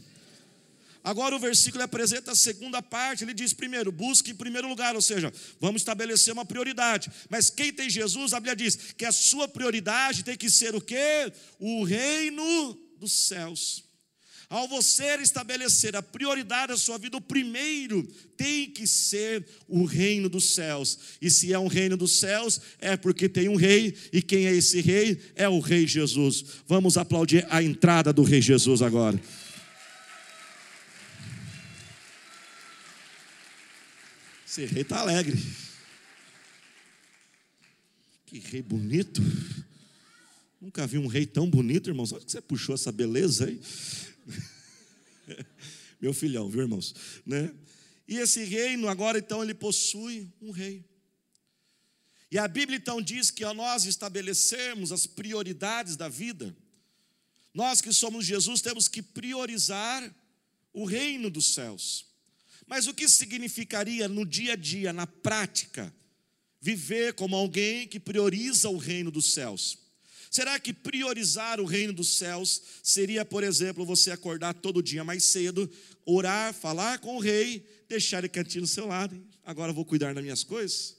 Agora 1.06 1.36
o 1.36 1.40
versículo 1.40 1.84
apresenta 1.84 2.32
a 2.32 2.36
segunda 2.36 2.82
parte, 2.82 3.24
ele 3.24 3.34
diz 3.34 3.54
primeiro, 3.54 3.92
busque 3.92 4.32
em 4.32 4.36
primeiro 4.36 4.68
lugar, 4.68 4.96
ou 4.96 5.02
seja, 5.02 5.32
vamos 5.62 5.84
estabelecer 5.84 6.34
uma 6.34 6.44
prioridade. 6.44 7.12
Mas 7.30 7.48
quem 7.48 7.72
tem 7.72 7.88
Jesus, 7.88 8.34
a 8.34 8.40
Bíblia 8.40 8.56
diz 8.56 8.76
que 8.98 9.06
a 9.06 9.12
sua 9.12 9.48
prioridade 9.48 10.24
tem 10.24 10.36
que 10.36 10.50
ser 10.50 10.74
o 10.74 10.82
quê? 10.82 11.32
O 11.60 11.84
reino 11.84 12.76
dos 12.98 13.12
céus. 13.12 13.85
Ao 14.50 14.68
você 14.68 15.16
estabelecer 15.16 15.96
a 15.96 16.04
prioridade 16.04 16.68
da 16.68 16.78
sua 16.78 16.98
vida, 16.98 17.18
o 17.18 17.22
primeiro 17.22 18.04
tem 18.38 18.70
que 18.70 18.86
ser 18.86 19.46
o 19.68 19.86
reino 19.86 20.30
dos 20.30 20.54
céus. 20.54 21.00
E 21.22 21.32
se 21.32 21.52
é 21.52 21.58
um 21.58 21.68
reino 21.68 21.98
dos 21.98 22.20
céus, 22.20 22.62
é 22.80 22.96
porque 22.96 23.28
tem 23.28 23.50
um 23.50 23.56
rei, 23.56 23.96
e 24.14 24.22
quem 24.22 24.46
é 24.46 24.54
esse 24.54 24.82
rei? 24.82 25.20
É 25.36 25.50
o 25.50 25.60
rei 25.60 25.88
Jesus. 25.88 26.46
Vamos 26.68 26.98
aplaudir 26.98 27.46
a 27.50 27.64
entrada 27.64 28.14
do 28.14 28.24
rei 28.24 28.42
Jesus 28.42 28.82
agora. 28.82 29.20
Esse 34.48 34.66
rei 34.66 34.84
está 34.84 35.00
alegre. 35.00 35.38
Que 38.26 38.40
rei 38.40 38.62
bonito. 38.62 39.22
Nunca 40.62 40.88
vi 40.88 40.98
um 40.98 41.08
rei 41.08 41.26
tão 41.26 41.50
bonito, 41.50 41.90
irmãos. 41.90 42.12
Olha 42.14 42.24
que 42.24 42.32
você 42.32 42.42
puxou 42.42 42.74
essa 42.76 42.92
beleza 42.92 43.46
aí. 43.46 43.60
Meu 46.00 46.14
filhão, 46.14 46.50
viu, 46.50 46.62
irmãos? 46.62 46.94
Né? 47.26 47.54
E 48.08 48.18
esse 48.18 48.44
reino, 48.44 48.88
agora 48.88 49.18
então, 49.18 49.44
ele 49.44 49.54
possui 49.54 50.32
um 50.42 50.52
rei. 50.52 50.86
E 52.32 52.38
a 52.38 52.48
Bíblia 52.48 52.78
então 52.78 53.02
diz 53.02 53.32
que 53.32 53.44
ao 53.44 53.54
nós 53.54 53.86
estabelecermos 53.86 54.92
as 54.92 55.08
prioridades 55.08 55.96
da 55.96 56.10
vida, 56.10 56.56
nós 57.54 57.82
que 57.82 57.94
somos 57.94 58.26
Jesus 58.26 58.62
temos 58.62 58.88
que 58.88 59.02
priorizar 59.02 60.14
o 60.74 60.84
reino 60.84 61.30
dos 61.30 61.54
céus. 61.54 62.06
Mas 62.68 62.88
o 62.88 62.94
que 62.94 63.08
significaria 63.08 64.08
no 64.08 64.26
dia 64.26 64.54
a 64.54 64.56
dia, 64.56 64.92
na 64.92 65.08
prática, 65.08 65.94
viver 66.60 67.14
como 67.14 67.36
alguém 67.36 67.88
que 67.88 68.00
prioriza 68.00 68.70
o 68.70 68.78
reino 68.78 69.12
dos 69.12 69.34
céus? 69.34 69.85
Será 70.36 70.60
que 70.60 70.74
priorizar 70.74 71.62
o 71.62 71.66
reino 71.66 71.94
dos 71.94 72.18
céus 72.18 72.62
seria, 72.84 73.24
por 73.24 73.42
exemplo, 73.42 73.86
você 73.86 74.12
acordar 74.12 74.54
todo 74.54 74.84
dia 74.84 75.02
mais 75.02 75.24
cedo, 75.24 75.72
orar, 76.06 76.54
falar 76.54 77.00
com 77.00 77.16
o 77.16 77.22
rei, 77.22 77.66
deixar 77.88 78.18
ele 78.18 78.28
quietinho 78.28 78.64
do 78.64 78.68
seu 78.68 78.86
lado, 78.86 79.18
agora 79.46 79.72
vou 79.72 79.86
cuidar 79.86 80.14
das 80.14 80.22
minhas 80.22 80.44
coisas? 80.44 80.98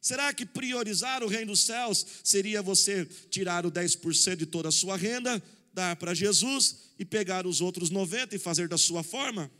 Será 0.00 0.32
que 0.32 0.46
priorizar 0.46 1.24
o 1.24 1.26
reino 1.26 1.50
dos 1.50 1.64
céus 1.64 2.06
seria 2.22 2.62
você 2.62 3.04
tirar 3.28 3.66
o 3.66 3.72
10% 3.72 4.36
de 4.36 4.46
toda 4.46 4.68
a 4.68 4.72
sua 4.72 4.96
renda, 4.96 5.42
dar 5.74 5.96
para 5.96 6.14
Jesus 6.14 6.92
e 7.00 7.04
pegar 7.04 7.44
os 7.44 7.60
outros 7.60 7.90
90 7.90 8.36
e 8.36 8.38
fazer 8.38 8.68
da 8.68 8.78
sua 8.78 9.02
forma? 9.02 9.50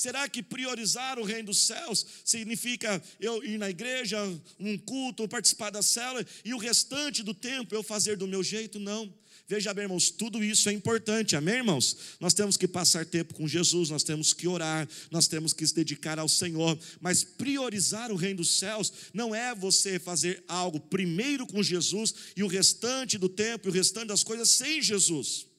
Será 0.00 0.26
que 0.30 0.42
priorizar 0.42 1.18
o 1.18 1.24
reino 1.24 1.48
dos 1.48 1.58
céus 1.58 2.06
significa 2.24 3.02
eu 3.20 3.44
ir 3.44 3.58
na 3.58 3.68
igreja, 3.68 4.16
um 4.58 4.78
culto, 4.78 5.28
participar 5.28 5.68
da 5.68 5.82
célula 5.82 6.26
e 6.42 6.54
o 6.54 6.56
restante 6.56 7.22
do 7.22 7.34
tempo 7.34 7.74
eu 7.74 7.82
fazer 7.82 8.16
do 8.16 8.26
meu 8.26 8.42
jeito? 8.42 8.78
Não. 8.78 9.12
Veja 9.46 9.74
bem, 9.74 9.84
irmãos, 9.84 10.08
tudo 10.08 10.42
isso 10.42 10.70
é 10.70 10.72
importante, 10.72 11.36
amém, 11.36 11.56
irmãos? 11.56 12.16
Nós 12.18 12.32
temos 12.32 12.56
que 12.56 12.66
passar 12.66 13.04
tempo 13.04 13.34
com 13.34 13.46
Jesus, 13.46 13.90
nós 13.90 14.02
temos 14.02 14.32
que 14.32 14.48
orar, 14.48 14.88
nós 15.10 15.28
temos 15.28 15.52
que 15.52 15.66
se 15.66 15.74
dedicar 15.74 16.18
ao 16.18 16.30
Senhor, 16.30 16.78
mas 16.98 17.22
priorizar 17.22 18.10
o 18.10 18.16
reino 18.16 18.38
dos 18.38 18.58
céus 18.58 18.90
não 19.12 19.34
é 19.34 19.54
você 19.54 19.98
fazer 19.98 20.42
algo 20.48 20.80
primeiro 20.80 21.46
com 21.46 21.62
Jesus 21.62 22.14
e 22.34 22.42
o 22.42 22.46
restante 22.46 23.18
do 23.18 23.28
tempo 23.28 23.68
e 23.68 23.70
o 23.70 23.74
restante 23.74 24.06
das 24.06 24.22
coisas 24.24 24.48
sem 24.48 24.80
Jesus. 24.80 25.49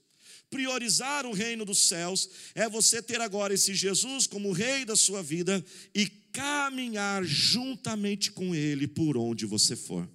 Priorizar 0.52 1.26
o 1.26 1.32
reino 1.32 1.64
dos 1.64 1.88
céus 1.88 2.30
é 2.54 2.68
você 2.68 3.02
ter 3.02 3.22
agora 3.22 3.54
esse 3.54 3.74
Jesus 3.74 4.28
como 4.28 4.52
rei 4.52 4.84
da 4.84 4.98
sua 4.98 5.24
vida 5.24 5.66
e 5.96 6.06
caminhar 6.06 7.24
juntamente 7.24 8.32
com 8.32 8.54
ele 8.54 8.86
por 8.86 9.18
onde 9.18 9.46
você 9.46 9.78
for. 9.78 10.08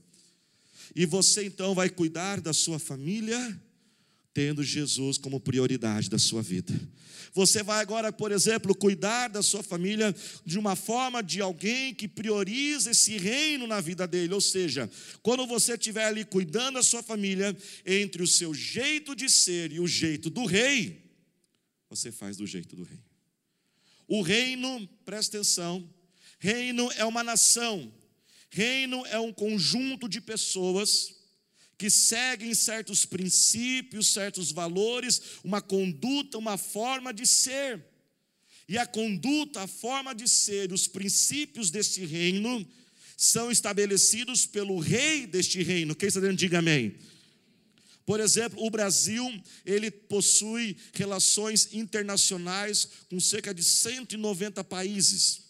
E 0.95 1.07
você 1.07 1.45
então 1.45 1.75
vai 1.75 1.89
cuidar 1.89 2.41
da 2.41 2.53
sua 2.53 2.79
família, 2.79 3.61
tendo 4.37 4.63
Jesus 4.63 5.17
como 5.17 5.41
prioridade 5.41 6.11
da 6.11 6.19
sua 6.19 6.43
vida. 6.43 6.79
Você 7.33 7.63
vai 7.63 7.81
agora, 7.81 8.13
por 8.13 8.31
exemplo, 8.31 8.75
cuidar 8.75 9.29
da 9.29 9.43
sua 9.43 9.63
família 9.63 10.15
de 10.45 10.59
uma 10.59 10.77
forma 10.77 11.23
de 11.23 11.41
alguém 11.41 11.95
que 11.95 12.07
prioriza 12.07 12.91
esse 12.91 13.17
reino 13.17 13.67
na 13.67 13.81
vida 13.81 14.07
dele. 14.07 14.35
Ou 14.35 14.41
seja, 14.43 14.91
quando 15.23 15.47
você 15.47 15.73
estiver 15.73 16.05
ali 16.05 16.23
cuidando 16.23 16.75
da 16.75 16.83
sua 16.83 17.03
família, 17.03 17.57
entre 17.87 18.23
o 18.23 18.27
seu 18.27 18.53
jeito 18.53 19.17
de 19.17 19.31
ser 19.31 19.73
e 19.73 19.81
o 19.81 19.87
jeito 19.87 20.29
do 20.29 20.45
rei, 20.45 21.03
você 21.89 22.13
faz 22.13 22.37
do 22.37 22.47
jeito 22.47 22.77
do 22.77 22.83
rei. 22.83 23.01
O 24.07 24.21
reino, 24.21 24.87
presta 25.07 25.39
atenção, 25.39 25.89
reino 26.39 26.93
é 26.99 27.07
uma 27.07 27.25
nação, 27.25 27.91
reino 28.51 29.03
é 29.07 29.19
um 29.19 29.33
conjunto 29.33 30.07
de 30.07 30.21
pessoas 30.21 31.16
que 31.79 31.91
seguem 31.91 32.55
certos 32.55 33.05
princípios, 33.05 34.13
certos 34.13 34.51
valores, 34.51 35.21
uma 35.45 35.61
conduta, 35.61 36.39
uma 36.39 36.57
forma 36.57 37.13
de 37.13 37.27
ser. 37.27 37.85
E 38.69 38.77
a 38.79 38.87
conduta, 38.87 39.63
a 39.63 39.67
forma 39.67 40.15
de 40.15 40.29
ser, 40.29 40.73
os 40.73 40.89
princípios 40.89 41.71
deste 41.71 42.05
reino 42.05 42.67
são 43.17 43.51
estabelecidos 43.51 44.47
pelo 44.47 44.79
rei 44.79 45.27
deste 45.27 45.63
reino. 45.63 45.95
Quem 45.95 46.09
está 46.09 46.21
dentro, 46.21 46.37
diga 46.37 46.59
amém. 46.59 46.97
Por 48.05 48.21
exemplo, 48.21 48.65
o 48.65 48.71
Brasil, 48.71 49.43
ele 49.65 49.91
possui 49.91 50.77
relações 50.95 51.71
internacionais 51.73 52.89
com 53.11 53.19
cerca 53.19 53.53
de 53.53 53.65
190 53.65 54.63
países. 54.65 55.46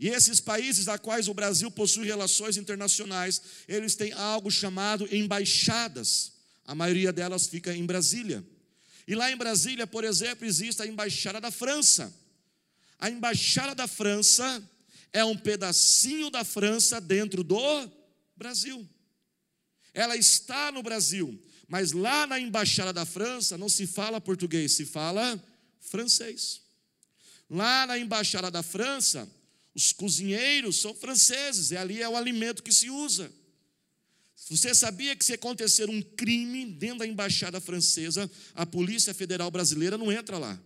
E 0.00 0.08
esses 0.08 0.38
países 0.38 0.86
a 0.86 0.96
quais 0.96 1.26
o 1.26 1.34
Brasil 1.34 1.70
possui 1.70 2.06
relações 2.06 2.56
internacionais, 2.56 3.42
eles 3.66 3.96
têm 3.96 4.12
algo 4.12 4.50
chamado 4.50 5.08
embaixadas. 5.12 6.32
A 6.64 6.74
maioria 6.74 7.12
delas 7.12 7.46
fica 7.46 7.74
em 7.74 7.84
Brasília. 7.84 8.44
E 9.08 9.14
lá 9.14 9.32
em 9.32 9.36
Brasília, 9.36 9.86
por 9.86 10.04
exemplo, 10.04 10.46
existe 10.46 10.82
a 10.82 10.86
embaixada 10.86 11.40
da 11.40 11.50
França. 11.50 12.14
A 12.98 13.10
embaixada 13.10 13.74
da 13.74 13.88
França 13.88 14.62
é 15.12 15.24
um 15.24 15.36
pedacinho 15.36 16.30
da 16.30 16.44
França 16.44 17.00
dentro 17.00 17.42
do 17.42 17.90
Brasil. 18.36 18.88
Ela 19.94 20.16
está 20.16 20.70
no 20.70 20.82
Brasil, 20.82 21.42
mas 21.66 21.92
lá 21.92 22.26
na 22.26 22.38
embaixada 22.38 22.92
da 22.92 23.04
França 23.04 23.58
não 23.58 23.68
se 23.68 23.86
fala 23.86 24.20
português, 24.20 24.72
se 24.72 24.84
fala 24.84 25.42
francês. 25.80 26.60
Lá 27.50 27.86
na 27.86 27.98
embaixada 27.98 28.50
da 28.50 28.62
França, 28.62 29.28
os 29.78 29.92
cozinheiros 29.92 30.80
são 30.80 30.92
franceses, 30.92 31.70
e 31.70 31.76
ali 31.76 32.02
é 32.02 32.08
o 32.08 32.16
alimento 32.16 32.64
que 32.64 32.74
se 32.74 32.90
usa. 32.90 33.32
Você 34.50 34.74
sabia 34.74 35.14
que 35.14 35.24
se 35.24 35.34
acontecer 35.34 35.88
um 35.88 36.02
crime 36.02 36.66
dentro 36.66 36.98
da 36.98 37.06
embaixada 37.06 37.60
francesa, 37.60 38.28
a 38.54 38.66
Polícia 38.66 39.14
Federal 39.14 39.52
Brasileira 39.52 39.96
não 39.96 40.10
entra 40.10 40.36
lá. 40.36 40.60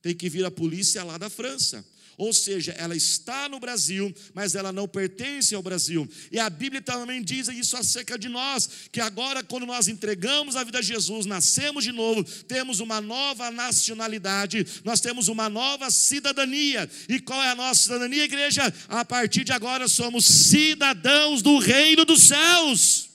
Tem 0.00 0.14
que 0.14 0.30
vir 0.30 0.46
a 0.46 0.50
polícia 0.50 1.04
lá 1.04 1.18
da 1.18 1.28
França. 1.28 1.84
Ou 2.22 2.32
seja, 2.32 2.70
ela 2.78 2.94
está 2.94 3.48
no 3.48 3.58
Brasil, 3.58 4.14
mas 4.32 4.54
ela 4.54 4.70
não 4.70 4.86
pertence 4.86 5.56
ao 5.56 5.62
Brasil. 5.62 6.08
E 6.30 6.38
a 6.38 6.48
Bíblia 6.48 6.80
também 6.80 7.20
diz 7.20 7.48
isso 7.48 7.76
acerca 7.76 8.16
de 8.16 8.28
nós, 8.28 8.70
que 8.92 9.00
agora, 9.00 9.42
quando 9.42 9.66
nós 9.66 9.88
entregamos 9.88 10.54
a 10.54 10.62
vida 10.62 10.78
a 10.78 10.82
Jesus, 10.82 11.26
nascemos 11.26 11.82
de 11.82 11.90
novo, 11.90 12.22
temos 12.46 12.78
uma 12.78 13.00
nova 13.00 13.50
nacionalidade, 13.50 14.64
nós 14.84 15.00
temos 15.00 15.26
uma 15.26 15.48
nova 15.48 15.90
cidadania. 15.90 16.88
E 17.08 17.18
qual 17.18 17.42
é 17.42 17.50
a 17.50 17.56
nossa 17.56 17.82
cidadania, 17.82 18.22
igreja? 18.22 18.72
A 18.86 19.04
partir 19.04 19.42
de 19.42 19.50
agora 19.50 19.88
somos 19.88 20.24
cidadãos 20.24 21.42
do 21.42 21.58
reino 21.58 22.04
dos 22.04 22.22
céus. 22.22 23.10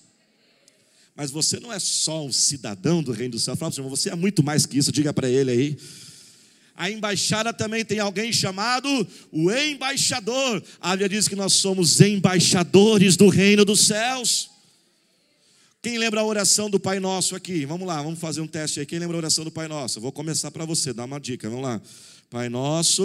Mas 1.15 1.31
você 1.31 1.61
não 1.61 1.71
é 1.71 1.79
só 1.79 2.25
um 2.25 2.31
cidadão 2.33 3.01
do 3.01 3.13
reino 3.13 3.31
dos 3.31 3.43
céus. 3.45 3.57
Fala 3.57 3.71
para 3.71 3.79
o 3.79 3.81
irmão, 3.85 3.95
você 3.95 4.09
é 4.09 4.15
muito 4.15 4.43
mais 4.43 4.65
que 4.65 4.77
isso, 4.77 4.91
diga 4.91 5.13
para 5.13 5.29
ele 5.29 5.49
aí. 5.49 5.77
A 6.77 6.91
embaixada 6.91 7.51
também 7.51 7.83
tem 7.83 7.97
alguém 7.97 8.31
chamado 8.31 8.87
o 9.31 9.51
embaixador. 9.51 10.63
A 10.79 10.91
Bíblia 10.91 11.09
diz 11.09 11.27
que 11.27 11.35
nós 11.35 11.53
somos 11.53 11.99
embaixadores 11.99 13.17
do 13.17 13.29
reino 13.29 13.65
dos 13.65 13.87
céus. 13.87 14.51
Quem 15.81 15.97
lembra 15.97 16.21
a 16.21 16.23
oração 16.23 16.69
do 16.69 16.79
Pai 16.79 16.99
Nosso 16.99 17.35
aqui? 17.35 17.65
Vamos 17.65 17.87
lá, 17.87 17.99
vamos 18.03 18.19
fazer 18.19 18.41
um 18.41 18.47
teste 18.47 18.79
aí. 18.79 18.85
Quem 18.85 18.99
lembra 18.99 19.17
a 19.17 19.19
oração 19.19 19.43
do 19.43 19.49
Pai 19.49 19.67
Nosso? 19.67 19.99
vou 19.99 20.11
começar 20.11 20.51
para 20.51 20.65
você, 20.65 20.93
dar 20.93 21.05
uma 21.05 21.19
dica. 21.19 21.49
Vamos 21.49 21.65
lá. 21.65 21.81
Pai 22.29 22.47
Nosso. 22.47 23.03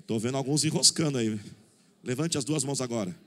Estou 0.00 0.20
vendo 0.20 0.36
alguns 0.36 0.64
enroscando 0.64 1.16
aí. 1.16 1.40
Levante 2.04 2.36
as 2.36 2.44
duas 2.44 2.62
mãos 2.62 2.82
agora. 2.82 3.18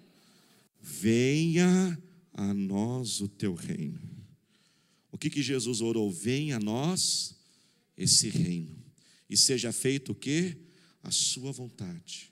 Venha 0.79 1.97
a 2.35 2.53
nós 2.53 3.19
o 3.19 3.27
teu 3.27 3.55
reino. 3.55 3.99
O 5.11 5.17
que, 5.17 5.31
que 5.31 5.41
Jesus 5.41 5.81
orou? 5.81 6.11
Venha 6.11 6.57
a 6.57 6.59
nós 6.59 7.33
esse 7.97 8.29
reino. 8.29 8.75
E 9.29 9.37
seja 9.37 9.71
feito 9.71 10.11
o 10.11 10.15
que? 10.15 10.57
A 11.01 11.11
sua 11.11 11.51
vontade. 11.51 12.31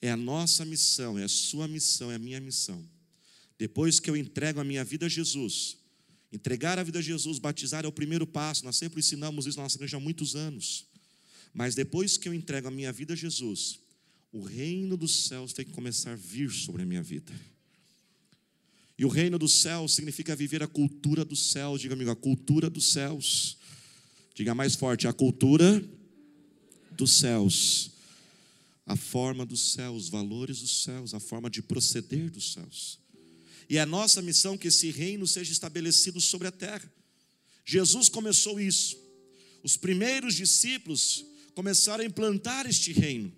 É 0.00 0.10
a 0.10 0.16
nossa 0.16 0.64
missão, 0.64 1.18
é 1.18 1.24
a 1.24 1.28
sua 1.28 1.66
missão, 1.66 2.10
é 2.10 2.16
a 2.16 2.18
minha 2.18 2.40
missão. 2.40 2.86
Depois 3.58 3.98
que 3.98 4.10
eu 4.10 4.16
entrego 4.16 4.60
a 4.60 4.64
minha 4.64 4.84
vida 4.84 5.06
a 5.06 5.08
Jesus, 5.08 5.78
entregar 6.30 6.78
a 6.78 6.82
vida 6.82 6.98
a 6.98 7.02
Jesus, 7.02 7.38
batizar 7.38 7.84
é 7.84 7.88
o 7.88 7.92
primeiro 7.92 8.26
passo, 8.26 8.64
nós 8.64 8.76
sempre 8.76 9.00
ensinamos 9.00 9.46
isso 9.46 9.56
na 9.56 9.62
nossa 9.62 9.76
igreja 9.76 9.96
há 9.96 10.00
muitos 10.00 10.36
anos. 10.36 10.86
Mas 11.54 11.74
depois 11.74 12.18
que 12.18 12.28
eu 12.28 12.34
entrego 12.34 12.68
a 12.68 12.70
minha 12.70 12.92
vida 12.92 13.14
a 13.14 13.16
Jesus, 13.16 13.80
o 14.30 14.42
reino 14.42 14.96
dos 14.96 15.26
céus 15.26 15.54
tem 15.54 15.64
que 15.64 15.72
começar 15.72 16.12
a 16.12 16.16
vir 16.16 16.50
sobre 16.50 16.82
a 16.82 16.86
minha 16.86 17.02
vida. 17.02 17.32
E 18.98 19.04
o 19.04 19.08
reino 19.08 19.38
dos 19.38 19.54
céus 19.54 19.94
significa 19.94 20.36
viver 20.36 20.62
a 20.62 20.66
cultura 20.66 21.24
dos 21.24 21.50
céus, 21.50 21.80
diga 21.80 21.94
amigo, 21.94 22.10
a 22.10 22.16
cultura 22.16 22.68
dos 22.68 22.92
céus. 22.92 23.58
Diga 24.36 24.54
mais 24.54 24.74
forte: 24.74 25.08
a 25.08 25.14
cultura 25.14 25.82
dos 26.92 27.18
céus, 27.18 27.90
a 28.84 28.94
forma 28.94 29.46
dos 29.46 29.72
céus, 29.72 30.04
os 30.04 30.08
valores 30.10 30.60
dos 30.60 30.84
céus, 30.84 31.14
a 31.14 31.18
forma 31.18 31.48
de 31.48 31.62
proceder 31.62 32.30
dos 32.30 32.52
céus. 32.52 32.98
E 33.68 33.78
é 33.78 33.86
nossa 33.86 34.20
missão 34.20 34.56
que 34.56 34.68
esse 34.68 34.90
reino 34.90 35.26
seja 35.26 35.50
estabelecido 35.50 36.20
sobre 36.20 36.46
a 36.46 36.52
terra. 36.52 36.92
Jesus 37.64 38.10
começou 38.10 38.60
isso. 38.60 38.96
Os 39.62 39.76
primeiros 39.76 40.34
discípulos 40.34 41.24
começaram 41.54 42.04
a 42.04 42.06
implantar 42.06 42.66
este 42.66 42.92
reino. 42.92 43.32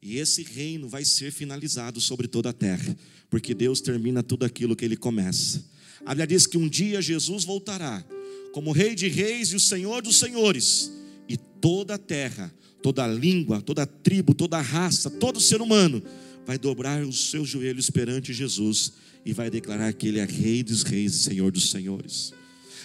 E 0.00 0.18
esse 0.18 0.42
reino 0.42 0.88
vai 0.90 1.06
ser 1.06 1.32
finalizado 1.32 2.00
sobre 2.02 2.28
toda 2.28 2.50
a 2.50 2.52
terra, 2.52 2.94
porque 3.30 3.54
Deus 3.54 3.80
termina 3.80 4.22
tudo 4.22 4.44
aquilo 4.44 4.76
que 4.76 4.84
ele 4.84 4.96
começa. 4.96 5.64
A 6.04 6.10
Bíblia 6.10 6.26
diz 6.26 6.46
que 6.46 6.58
um 6.58 6.68
dia 6.68 7.00
Jesus 7.00 7.44
voltará 7.44 8.04
como 8.54 8.70
Rei 8.70 8.94
de 8.94 9.08
Reis 9.08 9.48
e 9.48 9.56
o 9.56 9.60
Senhor 9.60 10.00
dos 10.00 10.20
Senhores, 10.20 10.88
e 11.28 11.36
toda 11.36 11.96
a 11.96 11.98
terra, 11.98 12.54
toda 12.80 13.02
a 13.02 13.08
língua, 13.08 13.60
toda 13.60 13.82
a 13.82 13.86
tribo, 13.86 14.32
toda 14.32 14.56
a 14.56 14.60
raça, 14.60 15.10
todo 15.10 15.40
ser 15.40 15.60
humano 15.60 16.00
vai 16.46 16.56
dobrar 16.56 17.02
os 17.02 17.30
seus 17.30 17.48
joelhos 17.48 17.90
perante 17.90 18.32
Jesus 18.32 18.92
e 19.24 19.32
vai 19.32 19.50
declarar 19.50 19.92
que 19.92 20.06
Ele 20.06 20.20
é 20.20 20.24
Rei 20.24 20.62
dos 20.62 20.84
Reis 20.84 21.14
e 21.16 21.18
Senhor 21.24 21.50
dos 21.50 21.68
Senhores. 21.68 22.32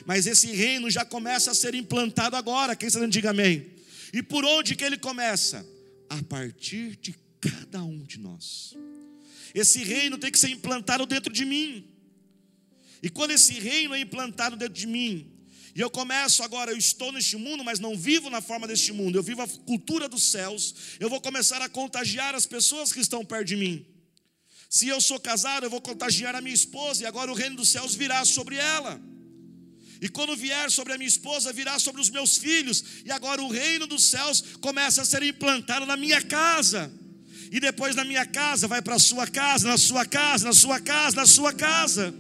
Mas 0.07 0.25
esse 0.25 0.47
reino 0.47 0.89
já 0.89 1.05
começa 1.05 1.51
a 1.51 1.53
ser 1.53 1.75
implantado 1.75 2.35
agora, 2.35 2.75
quem 2.75 2.88
está 2.88 3.05
diga 3.05 3.29
amém. 3.29 3.67
E 4.11 4.23
por 4.23 4.43
onde 4.43 4.75
que 4.75 4.83
ele 4.83 4.97
começa? 4.97 5.63
A 6.09 6.23
partir 6.23 6.97
de 6.99 7.13
cada 7.39 7.83
um 7.83 7.99
de 7.99 8.19
nós. 8.19 8.75
Esse 9.53 9.83
reino 9.83 10.17
tem 10.17 10.31
que 10.31 10.39
ser 10.39 10.49
implantado 10.49 11.05
dentro 11.05 11.31
de 11.31 11.45
mim. 11.45 11.85
E 13.03 13.09
quando 13.09 13.31
esse 13.31 13.53
reino 13.59 13.93
é 13.93 14.01
implantado 14.01 14.55
dentro 14.55 14.73
de 14.73 14.88
mim, 14.88 15.38
e 15.79 15.81
eu 15.81 15.89
começo 15.89 16.43
agora, 16.43 16.71
eu 16.71 16.77
estou 16.77 17.09
neste 17.09 17.38
mundo, 17.38 17.63
mas 17.63 17.79
não 17.79 17.98
vivo 17.98 18.29
na 18.29 18.41
forma 18.41 18.67
deste 18.67 18.91
mundo, 18.91 19.17
eu 19.17 19.24
vivo 19.24 19.41
a 19.41 19.48
cultura 19.48 20.09
dos 20.09 20.24
céus, 20.24 20.75
eu 21.00 21.09
vou 21.09 21.21
começar 21.21 21.62
a 21.62 21.69
contagiar 21.69 22.36
as 22.36 22.45
pessoas 22.45 22.91
que 22.91 23.00
estão 23.00 23.24
perto 23.24 23.45
de 23.45 23.55
mim. 23.55 23.86
Se 24.69 24.89
eu 24.89 25.00
sou 25.00 25.17
casado, 25.21 25.65
eu 25.65 25.69
vou 25.69 25.79
contagiar 25.79 26.36
a 26.36 26.41
minha 26.41 26.53
esposa, 26.53 27.03
e 27.03 27.05
agora 27.05 27.31
o 27.31 27.33
reino 27.33 27.55
dos 27.55 27.69
céus 27.69 27.95
virá 27.95 28.25
sobre 28.25 28.57
ela. 28.57 29.00
E 30.01 30.09
quando 30.09 30.36
vier 30.36 30.69
sobre 30.69 30.91
a 30.91 30.98
minha 30.98 31.07
esposa, 31.07 31.53
virá 31.53 31.79
sobre 31.79 32.01
os 32.01 32.09
meus 32.09 32.38
filhos. 32.38 32.83
E 33.05 33.12
agora 33.12 33.41
o 33.41 33.50
reino 33.50 33.88
dos 33.88 34.03
céus 34.03 34.43
começa 34.59 35.03
a 35.03 35.05
ser 35.05 35.24
implantado 35.24 35.86
na 35.86 35.95
minha 35.95 36.21
casa. 36.21 36.91
E 37.53 37.59
depois 37.62 37.95
na 37.95 38.03
minha 38.03 38.25
casa, 38.25 38.67
vai 38.67 38.81
para 38.81 38.95
a 38.95 39.00
sua 39.00 39.25
casa, 39.27 39.65
na 39.65 39.77
sua 39.77 40.05
casa, 40.05 40.43
na 40.43 40.53
sua 40.53 40.79
casa, 40.81 41.15
na 41.15 41.25
sua 41.25 41.53
casa. 41.53 42.13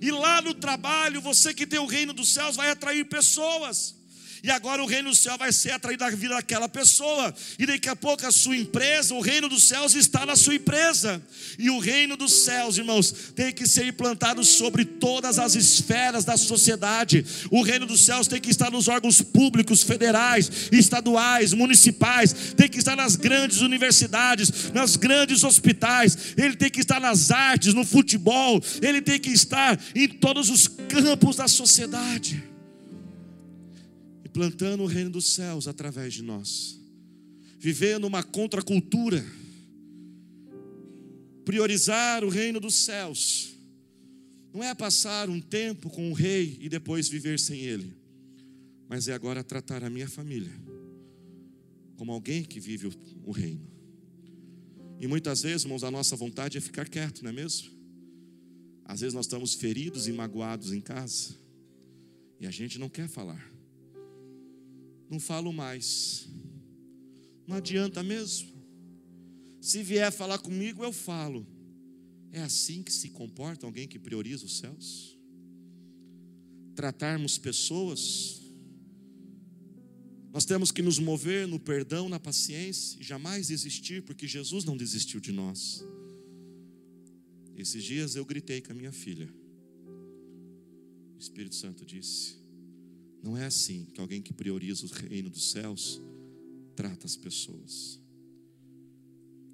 E 0.00 0.10
lá 0.10 0.40
no 0.40 0.54
trabalho, 0.54 1.20
você 1.20 1.52
que 1.52 1.66
tem 1.66 1.78
o 1.78 1.86
reino 1.86 2.14
dos 2.14 2.32
céus 2.32 2.56
vai 2.56 2.70
atrair 2.70 3.04
pessoas. 3.04 3.99
E 4.42 4.50
agora 4.50 4.82
o 4.82 4.86
reino 4.86 5.10
do 5.10 5.16
céu 5.16 5.36
vai 5.36 5.52
ser 5.52 5.72
atraído 5.72 6.04
na 6.04 6.10
vida 6.10 6.34
daquela 6.34 6.68
pessoa. 6.68 7.34
E 7.58 7.66
daqui 7.66 7.88
a 7.88 7.96
pouco 7.96 8.26
a 8.26 8.32
sua 8.32 8.56
empresa, 8.56 9.14
o 9.14 9.20
reino 9.20 9.48
dos 9.48 9.68
céus 9.68 9.94
está 9.94 10.24
na 10.24 10.36
sua 10.36 10.54
empresa. 10.54 11.22
E 11.58 11.70
o 11.70 11.78
reino 11.78 12.16
dos 12.16 12.44
céus, 12.44 12.78
irmãos, 12.78 13.32
tem 13.34 13.52
que 13.52 13.66
ser 13.66 13.86
implantado 13.86 14.44
sobre 14.44 14.84
todas 14.84 15.38
as 15.38 15.54
esferas 15.54 16.24
da 16.24 16.36
sociedade. 16.36 17.24
O 17.50 17.62
reino 17.62 17.86
dos 17.86 18.04
céus 18.04 18.26
tem 18.26 18.40
que 18.40 18.50
estar 18.50 18.70
nos 18.70 18.88
órgãos 18.88 19.20
públicos, 19.20 19.82
federais, 19.82 20.50
estaduais, 20.72 21.52
municipais, 21.52 22.54
tem 22.56 22.68
que 22.68 22.78
estar 22.78 22.96
nas 22.96 23.16
grandes 23.16 23.60
universidades, 23.60 24.70
nas 24.72 24.96
grandes 24.96 25.44
hospitais, 25.44 26.34
ele 26.36 26.56
tem 26.56 26.70
que 26.70 26.80
estar 26.80 27.00
nas 27.00 27.30
artes, 27.30 27.74
no 27.74 27.84
futebol, 27.84 28.60
ele 28.80 29.00
tem 29.00 29.18
que 29.18 29.30
estar 29.30 29.78
em 29.94 30.08
todos 30.08 30.48
os 30.50 30.68
campos 30.68 31.36
da 31.36 31.48
sociedade 31.48 32.49
plantando 34.40 34.84
o 34.84 34.86
reino 34.86 35.10
dos 35.10 35.34
céus 35.34 35.68
através 35.68 36.14
de 36.14 36.22
nós, 36.22 36.80
vivendo 37.58 38.06
uma 38.06 38.22
contracultura, 38.22 39.22
priorizar 41.44 42.24
o 42.24 42.30
reino 42.30 42.58
dos 42.58 42.74
céus, 42.74 43.54
não 44.50 44.64
é 44.64 44.74
passar 44.74 45.28
um 45.28 45.42
tempo 45.42 45.90
com 45.90 46.10
o 46.10 46.14
rei 46.14 46.56
e 46.58 46.70
depois 46.70 47.06
viver 47.06 47.38
sem 47.38 47.60
ele, 47.60 47.94
mas 48.88 49.08
é 49.08 49.12
agora 49.12 49.44
tratar 49.44 49.84
a 49.84 49.90
minha 49.90 50.08
família 50.08 50.58
como 51.98 52.10
alguém 52.10 52.42
que 52.42 52.58
vive 52.58 52.90
o, 53.26 53.32
reino. 53.32 53.70
E 54.98 55.06
muitas 55.06 55.42
vezes, 55.42 55.64
irmãos, 55.64 55.84
a 55.84 55.90
nossa 55.90 56.16
vontade 56.16 56.56
é 56.56 56.62
ficar 56.62 56.88
quieto, 56.88 57.22
não 57.22 57.28
é 57.28 57.34
mesmo? 57.34 57.68
Às 58.86 59.00
vezes 59.00 59.12
nós 59.12 59.26
estamos 59.26 59.52
feridos 59.52 60.08
e 60.08 60.12
magoados 60.12 60.72
em 60.72 60.80
casa 60.80 61.36
e 62.40 62.46
a 62.46 62.50
gente 62.50 62.78
não 62.78 62.88
quer 62.88 63.06
falar 63.06 63.49
não 65.10 65.18
falo 65.18 65.52
mais. 65.52 66.28
Não 67.46 67.56
adianta 67.56 68.02
mesmo. 68.02 68.48
Se 69.60 69.82
vier 69.82 70.10
falar 70.12 70.38
comigo, 70.38 70.84
eu 70.84 70.92
falo. 70.92 71.46
É 72.32 72.40
assim 72.40 72.82
que 72.82 72.92
se 72.92 73.10
comporta 73.10 73.66
alguém 73.66 73.88
que 73.88 73.98
prioriza 73.98 74.46
os 74.46 74.58
céus? 74.58 75.18
Tratarmos 76.76 77.36
pessoas, 77.36 78.40
nós 80.32 80.44
temos 80.44 80.70
que 80.70 80.80
nos 80.80 80.98
mover 81.00 81.48
no 81.48 81.58
perdão, 81.58 82.08
na 82.08 82.20
paciência 82.20 83.00
e 83.00 83.02
jamais 83.02 83.48
desistir, 83.48 84.02
porque 84.02 84.28
Jesus 84.28 84.64
não 84.64 84.76
desistiu 84.76 85.18
de 85.18 85.32
nós. 85.32 85.84
Esses 87.56 87.82
dias 87.82 88.14
eu 88.14 88.24
gritei 88.24 88.60
com 88.60 88.72
a 88.72 88.74
minha 88.76 88.92
filha. 88.92 89.28
O 91.16 91.18
Espírito 91.18 91.56
Santo 91.56 91.84
disse: 91.84 92.39
não 93.22 93.36
é 93.36 93.46
assim 93.46 93.86
que 93.92 94.00
alguém 94.00 94.22
que 94.22 94.32
prioriza 94.32 94.86
o 94.86 94.88
reino 94.88 95.28
dos 95.28 95.50
céus 95.50 96.00
trata 96.74 97.06
as 97.06 97.16
pessoas. 97.16 98.00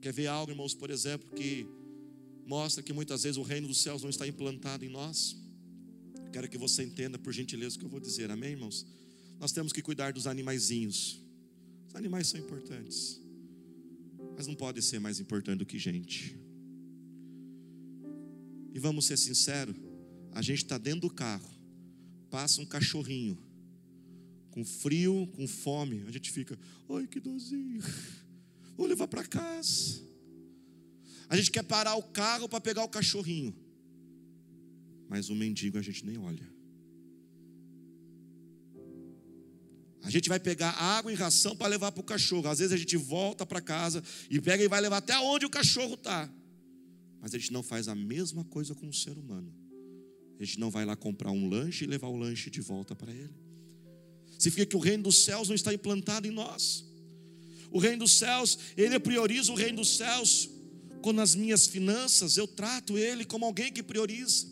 Quer 0.00 0.12
ver 0.12 0.28
algo, 0.28 0.52
irmãos, 0.52 0.74
por 0.74 0.90
exemplo, 0.90 1.28
que 1.34 1.66
mostra 2.46 2.82
que 2.82 2.92
muitas 2.92 3.24
vezes 3.24 3.36
o 3.36 3.42
reino 3.42 3.66
dos 3.66 3.78
céus 3.78 4.02
não 4.02 4.10
está 4.10 4.26
implantado 4.26 4.84
em 4.84 4.88
nós? 4.88 5.36
Quero 6.32 6.48
que 6.48 6.58
você 6.58 6.84
entenda, 6.84 7.18
por 7.18 7.32
gentileza, 7.32 7.76
o 7.76 7.78
que 7.78 7.84
eu 7.84 7.90
vou 7.90 7.98
dizer, 7.98 8.30
amém, 8.30 8.50
irmãos? 8.50 8.86
Nós 9.40 9.52
temos 9.52 9.72
que 9.72 9.82
cuidar 9.82 10.12
dos 10.12 10.26
animaizinhos. 10.26 11.20
Os 11.88 11.94
animais 11.94 12.28
são 12.28 12.38
importantes, 12.38 13.20
mas 14.36 14.46
não 14.46 14.54
podem 14.54 14.82
ser 14.82 15.00
mais 15.00 15.18
importantes 15.18 15.58
do 15.58 15.66
que 15.66 15.78
gente. 15.78 16.38
E 18.72 18.78
vamos 18.78 19.06
ser 19.06 19.16
sinceros, 19.16 19.74
a 20.32 20.42
gente 20.42 20.62
está 20.62 20.76
dentro 20.78 21.00
do 21.00 21.10
carro, 21.10 21.50
passa 22.30 22.60
um 22.60 22.66
cachorrinho, 22.66 23.38
com 24.56 24.64
frio, 24.64 25.26
com 25.36 25.46
fome, 25.46 26.02
a 26.06 26.10
gente 26.10 26.30
fica, 26.30 26.58
ai 26.88 27.06
que 27.06 27.20
dozinho, 27.20 27.82
vou 28.74 28.86
levar 28.86 29.06
para 29.06 29.22
casa. 29.22 30.00
A 31.28 31.36
gente 31.36 31.50
quer 31.50 31.62
parar 31.62 31.94
o 31.96 32.02
carro 32.02 32.48
para 32.48 32.58
pegar 32.58 32.82
o 32.82 32.88
cachorrinho, 32.88 33.54
mas 35.10 35.28
o 35.28 35.34
mendigo 35.34 35.76
a 35.76 35.82
gente 35.82 36.06
nem 36.06 36.16
olha. 36.16 36.50
A 40.02 40.08
gente 40.08 40.26
vai 40.26 40.40
pegar 40.40 40.70
água 40.70 41.12
e 41.12 41.14
ração 41.14 41.54
para 41.54 41.66
levar 41.66 41.92
para 41.92 42.00
o 42.00 42.04
cachorro. 42.04 42.48
Às 42.48 42.60
vezes 42.60 42.72
a 42.72 42.78
gente 42.78 42.96
volta 42.96 43.44
para 43.44 43.60
casa 43.60 44.02
e 44.30 44.40
pega 44.40 44.64
e 44.64 44.68
vai 44.68 44.80
levar 44.80 44.98
até 44.98 45.18
onde 45.18 45.44
o 45.44 45.50
cachorro 45.50 45.94
está. 45.94 46.32
Mas 47.20 47.34
a 47.34 47.38
gente 47.38 47.52
não 47.52 47.62
faz 47.62 47.88
a 47.88 47.94
mesma 47.94 48.42
coisa 48.44 48.74
com 48.74 48.88
o 48.88 48.94
ser 48.94 49.18
humano. 49.18 49.52
A 50.40 50.44
gente 50.44 50.58
não 50.58 50.70
vai 50.70 50.86
lá 50.86 50.96
comprar 50.96 51.30
um 51.30 51.46
lanche 51.46 51.84
e 51.84 51.86
levar 51.86 52.06
o 52.06 52.16
lanche 52.16 52.48
de 52.48 52.62
volta 52.62 52.94
para 52.94 53.12
ele. 53.12 53.45
Significa 54.38 54.66
que 54.66 54.76
o 54.76 54.80
reino 54.80 55.04
dos 55.04 55.24
céus 55.24 55.48
não 55.48 55.54
está 55.54 55.72
implantado 55.72 56.26
em 56.26 56.30
nós. 56.30 56.84
O 57.70 57.78
reino 57.78 57.98
dos 57.98 58.12
céus, 58.12 58.58
ele 58.76 58.98
prioriza 58.98 59.52
o 59.52 59.54
reino 59.54 59.78
dos 59.78 59.96
céus. 59.96 60.48
Quando 61.02 61.16
nas 61.16 61.34
minhas 61.34 61.66
finanças 61.66 62.36
eu 62.36 62.46
trato 62.46 62.98
ele 62.98 63.24
como 63.24 63.44
alguém 63.44 63.72
que 63.72 63.82
prioriza. 63.82 64.46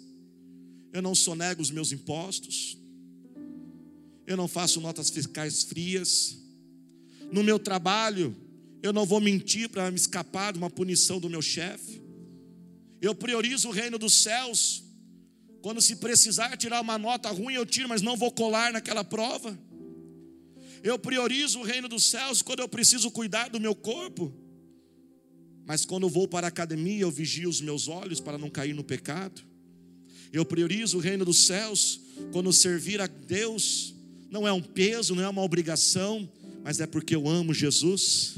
Eu 0.93 1.03
não 1.03 1.15
sonego 1.15 1.61
os 1.61 1.71
meus 1.71 1.93
impostos. 1.93 2.79
Eu 4.27 4.37
não 4.37 4.49
faço 4.49 4.81
notas 4.81 5.11
fiscais 5.11 5.63
frias. 5.65 6.39
No 7.33 7.43
meu 7.43 7.59
trabalho, 7.59 8.37
eu 8.83 8.93
não 8.93 9.05
vou 9.05 9.21
mentir 9.21 9.69
para 9.69 9.91
me 9.91 9.97
escapar 9.97 10.53
de 10.53 10.59
uma 10.59 10.71
punição 10.71 11.19
do 11.19 11.29
meu 11.29 11.43
chefe. 11.43 12.03
Eu 13.01 13.15
priorizo 13.15 13.69
o 13.69 13.73
reino 13.73 13.99
dos 13.99 14.23
céus. 14.23 14.85
Quando 15.61 15.81
se 15.81 15.97
precisar 15.97 16.57
tirar 16.57 16.81
uma 16.81 16.99
nota 16.99 17.31
ruim, 17.31 17.55
eu 17.55 17.67
tiro, 17.67 17.89
mas 17.89 18.03
não 18.03 18.17
vou 18.17 18.31
colar 18.31 18.73
naquela 18.73 19.03
prova. 19.03 19.59
Eu 20.85 20.99
priorizo 20.99 21.61
o 21.61 21.63
reino 21.63 21.89
dos 21.89 22.05
céus 22.05 22.43
quando 22.43 22.61
eu 22.61 22.69
preciso 22.69 23.11
cuidar 23.11 23.49
do 23.49 23.59
meu 23.59 23.75
corpo. 23.75 24.31
Mas 25.65 25.87
quando 25.87 26.11
vou 26.11 26.29
para 26.29 26.47
a 26.47 26.49
academia, 26.49 27.01
eu 27.01 27.11
vigio 27.11 27.49
os 27.49 27.59
meus 27.59 27.89
olhos 27.89 28.21
para 28.21 28.37
não 28.37 28.51
cair 28.51 28.75
no 28.75 28.85
pecado. 28.85 29.41
Eu 30.31 30.45
priorizo 30.45 30.99
o 30.99 31.01
reino 31.01 31.25
dos 31.25 31.47
céus 31.47 31.99
quando 32.33 32.53
servir 32.53 33.01
a 33.01 33.07
Deus 33.07 33.95
não 34.31 34.47
é 34.47 34.53
um 34.53 34.61
peso, 34.61 35.15
não 35.15 35.23
é 35.23 35.29
uma 35.29 35.41
obrigação, 35.41 36.31
mas 36.63 36.81
é 36.81 36.87
porque 36.87 37.17
eu 37.17 37.27
amo 37.27 37.55
Jesus. 37.55 38.35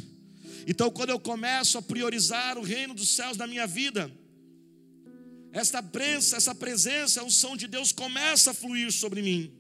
Então, 0.69 0.89
quando 0.89 1.11
eu 1.11 1.19
começo 1.19 1.79
a 1.79 1.83
priorizar 1.83 2.59
o 2.59 2.63
reino 2.63 2.95
dos 2.95 3.09
céus 3.09 3.37
na 3.37 3.49
minha 3.49 3.67
vida, 3.67 4.09
esta 5.53 5.83
prensa, 5.83 6.37
essa 6.37 6.55
presença, 6.55 7.21
a 7.21 7.25
unção 7.25 7.57
de 7.57 7.67
Deus 7.67 7.91
começa 7.91 8.53
a 8.53 8.55
fluir 8.55 8.93
sobre 8.93 9.21
mim. 9.21 9.51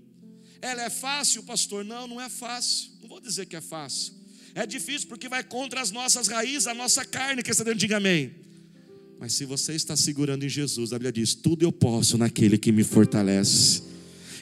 Ela 0.61 0.85
é 0.85 0.91
fácil, 0.91 1.43
pastor? 1.43 1.85
Não, 1.85 2.07
não 2.07 2.21
é 2.21 2.29
fácil. 2.29 2.91
Não 3.01 3.09
vou 3.09 3.21
dizer 3.21 3.47
que 3.47 3.57
é 3.57 3.61
fácil. 3.61 4.15
É 4.55 4.67
difícil 4.67 5.09
porque 5.09 5.29
vai 5.29 5.45
contra 5.45 5.81
as 5.81 5.91
nossas 5.91 6.29
raízes, 6.29 6.67
a 6.67 6.75
nossa 6.75 7.05
carne, 7.05 7.43
que 7.43 7.51
está 7.51 7.63
dentro, 7.63 7.79
diga 7.79 7.99
amém. 7.99 8.35
Mas 9.19 9.35
se 9.35 9.45
você 9.45 9.75
está 9.75 9.97
segurando 9.97 10.45
em 10.45 10.49
Jesus, 10.49 10.93
a 10.93 10.97
Bíblia 10.97 11.13
diz: 11.13 11.35
tudo 11.35 11.63
eu 11.63 11.73
posso 11.73 12.19
naquele 12.19 12.59
que 12.59 12.73
me 12.73 12.85
fortalece. 12.85 13.83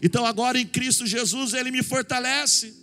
Então 0.03 0.24
agora 0.24 0.59
em 0.59 0.66
Cristo 0.66 1.07
Jesus, 1.07 1.53
Ele 1.53 1.70
me 1.70 1.83
fortalece. 1.83 2.74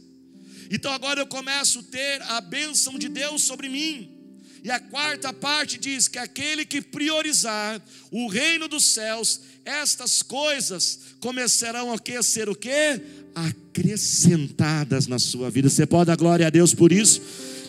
Então 0.70 0.91
agora 0.91 1.20
eu 1.20 1.28
começo 1.28 1.80
a 1.80 1.84
ter 1.84 2.22
a 2.24 2.41
bênção 2.41 2.98
de 2.98 3.10
Deus 3.10 3.44
sobre 3.44 3.67
mim. 3.67 4.20
E 4.63 4.69
a 4.69 4.80
quarta 4.80 5.34
parte 5.34 5.80
diz 5.80 6.08
que 6.08 6.19
aquele 6.19 6.65
que 6.65 6.82
priorizar 6.82 7.82
o 8.12 8.28
reino 8.28 8.67
dos 8.67 8.86
céus, 8.86 9.41
estas 9.65 10.21
coisas 10.21 11.00
começarão 11.19 11.91
a 11.91 12.24
ser 12.24 12.47
o 12.47 12.56
quê? 12.56 13.02
Acrescentadas 13.34 15.08
na 15.08 15.17
sua 15.17 15.50
vida. 15.50 15.67
Você 15.67 15.86
pode 15.86 16.08
dar 16.08 16.15
glória 16.15 16.45
a 16.45 16.50
Deus 16.50 16.76
por 16.76 16.91
isso? 16.91 17.21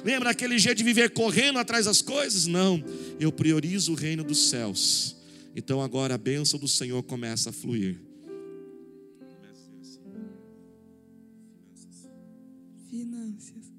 Lembra 0.05 0.31
aquele 0.31 0.59
jeito 0.59 0.79
de 0.79 0.85
viver 0.85 1.11
correndo 1.11 1.59
atrás 1.59 1.87
das 1.87 2.03
coisas? 2.03 2.47
Não, 2.47 2.83
eu 3.19 3.33
priorizo 3.33 3.93
o 3.93 3.95
reino 3.95 4.23
dos 4.23 4.51
céus. 4.51 5.17
Então 5.57 5.81
agora 5.81 6.15
a 6.15 6.19
bênção 6.19 6.59
do 6.59 6.69
Senhor 6.69 7.03
começa 7.03 7.51
a 7.51 7.53
fluir. 7.53 7.99
Finanças. 12.91 13.73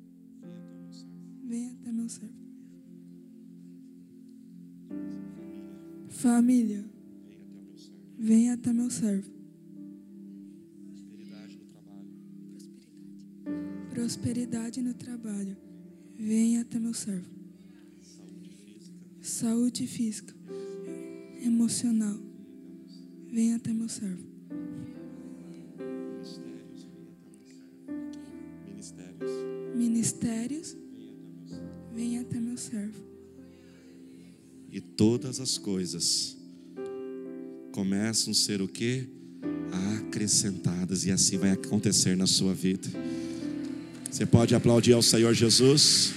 Venha 1.44 1.74
até 1.74 1.92
meu 1.92 2.10
servo. 2.10 2.43
Família. 6.24 6.86
Venha 8.18 8.54
até 8.54 8.72
meu 8.72 8.90
servo. 8.90 9.30
Prosperidade 11.10 11.58
no 11.58 11.66
trabalho. 11.66 12.08
Prosperidade 13.90 14.82
no 14.82 14.94
trabalho. 14.94 15.58
Venha 16.18 16.62
até 16.62 16.80
meu 16.80 16.94
servo. 16.94 17.28
Saúde 18.02 18.56
física. 18.56 18.96
Saúde 19.22 19.86
física. 19.86 20.34
Emocional. 21.42 22.18
Venha 23.30 23.58
até 23.58 23.74
meu 23.74 23.90
servo. 23.90 24.24
Ministérios. 28.66 29.28
Ministérios. 29.76 30.83
Todas 34.96 35.40
as 35.40 35.58
coisas 35.58 36.38
começam 37.72 38.32
a 38.32 38.36
ser 38.36 38.62
o 38.62 38.68
que? 38.68 39.08
Acrescentadas. 39.98 41.06
E 41.06 41.12
assim 41.12 41.38
vai 41.38 41.52
acontecer 41.52 42.16
na 42.16 42.28
sua 42.28 42.54
vida. 42.54 42.88
Você 44.10 44.26
pode 44.26 44.54
aplaudir 44.54 44.94
ao 44.94 45.02
Senhor 45.02 45.34
Jesus. 45.34 46.14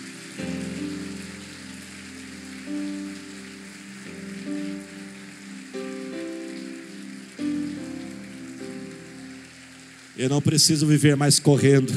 Eu 10.19 10.31
não 10.31 10.41
preciso 10.41 10.87
viver 10.87 11.17
mais 11.17 11.39
correndo. 11.39 11.93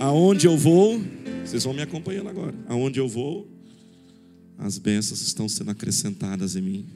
Aonde 0.00 0.46
eu 0.46 0.56
vou, 0.56 1.00
vocês 1.44 1.64
vão 1.64 1.74
me 1.74 1.82
acompanhando 1.82 2.28
agora. 2.28 2.54
Aonde 2.68 3.00
eu 3.00 3.08
vou, 3.08 3.57
as 4.58 4.76
bênçãos 4.76 5.22
estão 5.22 5.48
sendo 5.48 5.70
acrescentadas 5.70 6.56
em 6.56 6.60
mim. 6.60 6.86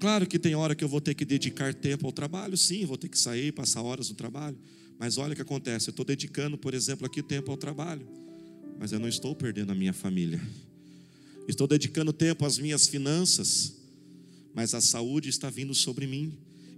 Claro 0.00 0.26
que 0.26 0.38
tem 0.38 0.54
hora 0.54 0.74
que 0.74 0.82
eu 0.82 0.88
vou 0.88 1.00
ter 1.00 1.14
que 1.14 1.24
dedicar 1.24 1.72
tempo 1.72 2.04
ao 2.04 2.12
trabalho, 2.12 2.56
sim, 2.56 2.84
vou 2.84 2.98
ter 2.98 3.08
que 3.08 3.18
sair, 3.18 3.52
passar 3.52 3.80
horas 3.82 4.10
no 4.10 4.16
trabalho. 4.16 4.58
Mas 4.98 5.16
olha 5.16 5.32
o 5.32 5.36
que 5.36 5.42
acontece, 5.42 5.88
eu 5.88 5.92
estou 5.92 6.04
dedicando, 6.04 6.58
por 6.58 6.74
exemplo, 6.74 7.06
aqui 7.06 7.22
tempo 7.22 7.50
ao 7.50 7.56
trabalho, 7.56 8.06
mas 8.78 8.92
eu 8.92 8.98
não 8.98 9.08
estou 9.08 9.34
perdendo 9.34 9.70
a 9.72 9.74
minha 9.74 9.92
família. 9.92 10.40
Estou 11.46 11.66
dedicando 11.66 12.12
tempo 12.12 12.44
às 12.44 12.58
minhas 12.58 12.88
finanças, 12.88 13.74
mas 14.54 14.74
a 14.74 14.80
saúde 14.80 15.28
está 15.28 15.50
vindo 15.50 15.74
sobre 15.74 16.06
mim 16.06 16.32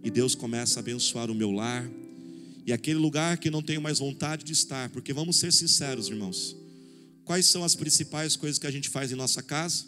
e 0.04 0.10
Deus 0.10 0.34
começa 0.34 0.78
a 0.78 0.80
abençoar 0.80 1.30
o 1.30 1.34
meu 1.34 1.50
lar 1.50 1.88
e 2.66 2.72
aquele 2.72 2.98
lugar 2.98 3.38
que 3.38 3.50
não 3.50 3.62
tenho 3.62 3.80
mais 3.80 4.00
vontade 4.00 4.44
de 4.44 4.52
estar, 4.52 4.90
porque 4.90 5.12
vamos 5.12 5.36
ser 5.36 5.52
sinceros, 5.52 6.08
irmãos. 6.08 6.56
Quais 7.26 7.46
são 7.46 7.64
as 7.64 7.74
principais 7.74 8.36
coisas 8.36 8.56
que 8.56 8.68
a 8.68 8.70
gente 8.70 8.88
faz 8.88 9.10
em 9.10 9.16
nossa 9.16 9.42
casa? 9.42 9.84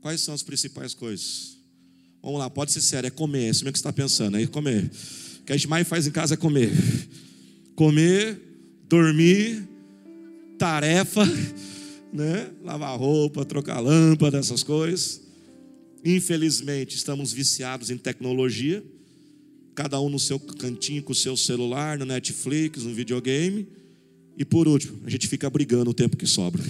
Quais 0.00 0.20
são 0.20 0.32
as 0.32 0.42
principais 0.42 0.94
coisas? 0.94 1.58
Vamos 2.22 2.38
lá, 2.38 2.48
pode 2.48 2.70
ser 2.70 2.80
sério, 2.80 3.08
é 3.08 3.10
comer, 3.10 3.46
é 3.46 3.50
isso 3.50 3.64
mesmo 3.64 3.72
que 3.72 3.78
você 3.80 3.82
está 3.82 3.92
pensando, 3.92 4.38
é 4.38 4.46
comer. 4.46 4.88
O 5.40 5.44
que 5.44 5.52
a 5.52 5.56
gente 5.56 5.66
mais 5.66 5.86
faz 5.86 6.06
em 6.06 6.12
casa 6.12 6.34
é 6.34 6.36
comer. 6.36 6.70
Comer, 7.74 8.40
dormir, 8.88 9.68
tarefa, 10.56 11.24
né? 12.14 12.48
lavar 12.62 12.96
roupa, 12.96 13.44
trocar 13.44 13.80
lâmpada, 13.80 14.38
essas 14.38 14.62
coisas. 14.62 15.22
Infelizmente, 16.04 16.94
estamos 16.94 17.32
viciados 17.32 17.90
em 17.90 17.98
tecnologia, 17.98 18.80
cada 19.74 20.00
um 20.00 20.08
no 20.08 20.20
seu 20.20 20.38
cantinho 20.38 21.02
com 21.02 21.10
o 21.10 21.16
seu 21.16 21.36
celular, 21.36 21.98
no 21.98 22.04
Netflix, 22.04 22.84
no 22.84 22.94
videogame. 22.94 23.66
E 24.36 24.44
por 24.44 24.66
último, 24.66 25.00
a 25.04 25.10
gente 25.10 25.28
fica 25.28 25.48
brigando 25.48 25.90
o 25.90 25.94
tempo 25.94 26.16
que 26.16 26.26
sobra. 26.26 26.62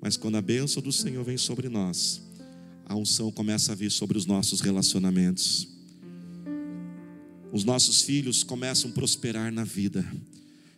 Mas 0.00 0.16
quando 0.16 0.36
a 0.36 0.42
bênção 0.42 0.82
do 0.82 0.92
Senhor 0.92 1.24
vem 1.24 1.36
sobre 1.36 1.68
nós, 1.68 2.20
a 2.84 2.94
unção 2.94 3.32
começa 3.32 3.72
a 3.72 3.74
vir 3.74 3.90
sobre 3.90 4.16
os 4.16 4.26
nossos 4.26 4.60
relacionamentos. 4.60 5.66
Os 7.52 7.64
nossos 7.64 8.02
filhos 8.02 8.44
começam 8.44 8.90
a 8.90 8.94
prosperar 8.94 9.52
na 9.52 9.64
vida. 9.64 10.06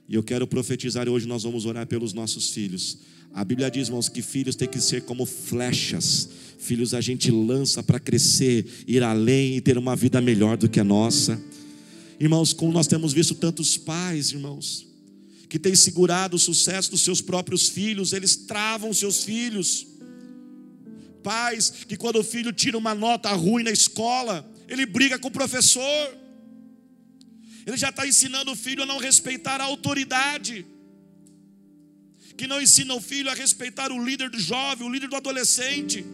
E 0.08 0.14
eu 0.14 0.22
quero 0.22 0.46
profetizar 0.46 1.06
hoje, 1.08 1.26
nós 1.26 1.42
vamos 1.42 1.66
orar 1.66 1.86
pelos 1.86 2.14
nossos 2.14 2.50
filhos. 2.50 2.98
A 3.34 3.44
Bíblia 3.44 3.70
diz, 3.70 3.88
irmãos, 3.88 4.08
que 4.08 4.22
filhos 4.22 4.56
têm 4.56 4.66
que 4.66 4.80
ser 4.80 5.02
como 5.02 5.26
flechas. 5.26 6.30
Filhos 6.58 6.94
a 6.94 7.00
gente 7.02 7.30
lança 7.30 7.82
para 7.82 8.00
crescer, 8.00 8.66
ir 8.86 9.02
além 9.02 9.56
e 9.56 9.60
ter 9.60 9.76
uma 9.76 9.94
vida 9.94 10.18
melhor 10.20 10.56
do 10.56 10.68
que 10.68 10.80
a 10.80 10.84
nossa. 10.84 11.38
Irmãos, 12.18 12.54
como 12.54 12.72
nós 12.72 12.86
temos 12.86 13.12
visto 13.12 13.34
tantos 13.34 13.76
pais, 13.76 14.32
irmãos, 14.32 14.87
que 15.48 15.58
têm 15.58 15.74
segurado 15.74 16.36
o 16.36 16.38
sucesso 16.38 16.90
dos 16.90 17.02
seus 17.02 17.20
próprios 17.20 17.68
filhos, 17.68 18.12
eles 18.12 18.36
travam 18.36 18.92
seus 18.92 19.24
filhos. 19.24 19.86
Pais 21.22 21.70
que, 21.88 21.96
quando 21.96 22.16
o 22.16 22.24
filho 22.24 22.52
tira 22.52 22.76
uma 22.76 22.94
nota 22.94 23.30
ruim 23.32 23.62
na 23.62 23.70
escola, 23.70 24.48
ele 24.68 24.84
briga 24.84 25.18
com 25.18 25.28
o 25.28 25.30
professor. 25.30 26.18
Ele 27.66 27.76
já 27.76 27.88
está 27.88 28.06
ensinando 28.06 28.52
o 28.52 28.56
filho 28.56 28.82
a 28.82 28.86
não 28.86 28.98
respeitar 28.98 29.60
a 29.60 29.64
autoridade. 29.64 30.66
Que 32.36 32.46
não 32.46 32.60
ensina 32.60 32.94
o 32.94 33.00
filho 33.00 33.30
a 33.30 33.34
respeitar 33.34 33.90
o 33.90 34.04
líder 34.04 34.30
do 34.30 34.38
jovem, 34.38 34.86
o 34.86 34.90
líder 34.90 35.08
do 35.08 35.16
adolescente. 35.16 36.04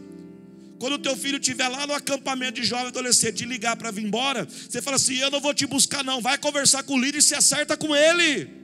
Quando 0.79 0.95
o 0.95 0.99
teu 0.99 1.17
filho 1.17 1.39
estiver 1.39 1.69
lá 1.69 1.87
no 1.87 1.93
acampamento 1.93 2.61
de 2.61 2.67
jovem 2.67 2.87
adolescente 2.87 3.37
de 3.37 3.45
ligar 3.45 3.77
para 3.77 3.91
vir 3.91 4.05
embora, 4.05 4.45
você 4.47 4.81
fala 4.81 4.97
assim: 4.97 5.17
Eu 5.17 5.31
não 5.31 5.41
vou 5.41 5.53
te 5.53 5.67
buscar, 5.67 6.03
não. 6.05 6.21
Vai 6.21 6.39
conversar 6.39 6.83
com 6.85 6.95
o 6.95 7.01
líder 7.01 7.19
e 7.19 7.23
se 7.23 7.35
acerta 7.35 7.77
com 7.77 7.95
ele. 7.95 8.64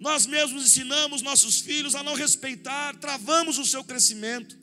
Nós 0.00 0.26
mesmos 0.26 0.64
ensinamos 0.64 1.22
nossos 1.22 1.60
filhos 1.60 1.94
a 1.94 2.02
não 2.02 2.14
respeitar, 2.14 2.96
travamos 2.96 3.58
o 3.58 3.66
seu 3.66 3.82
crescimento. 3.82 4.56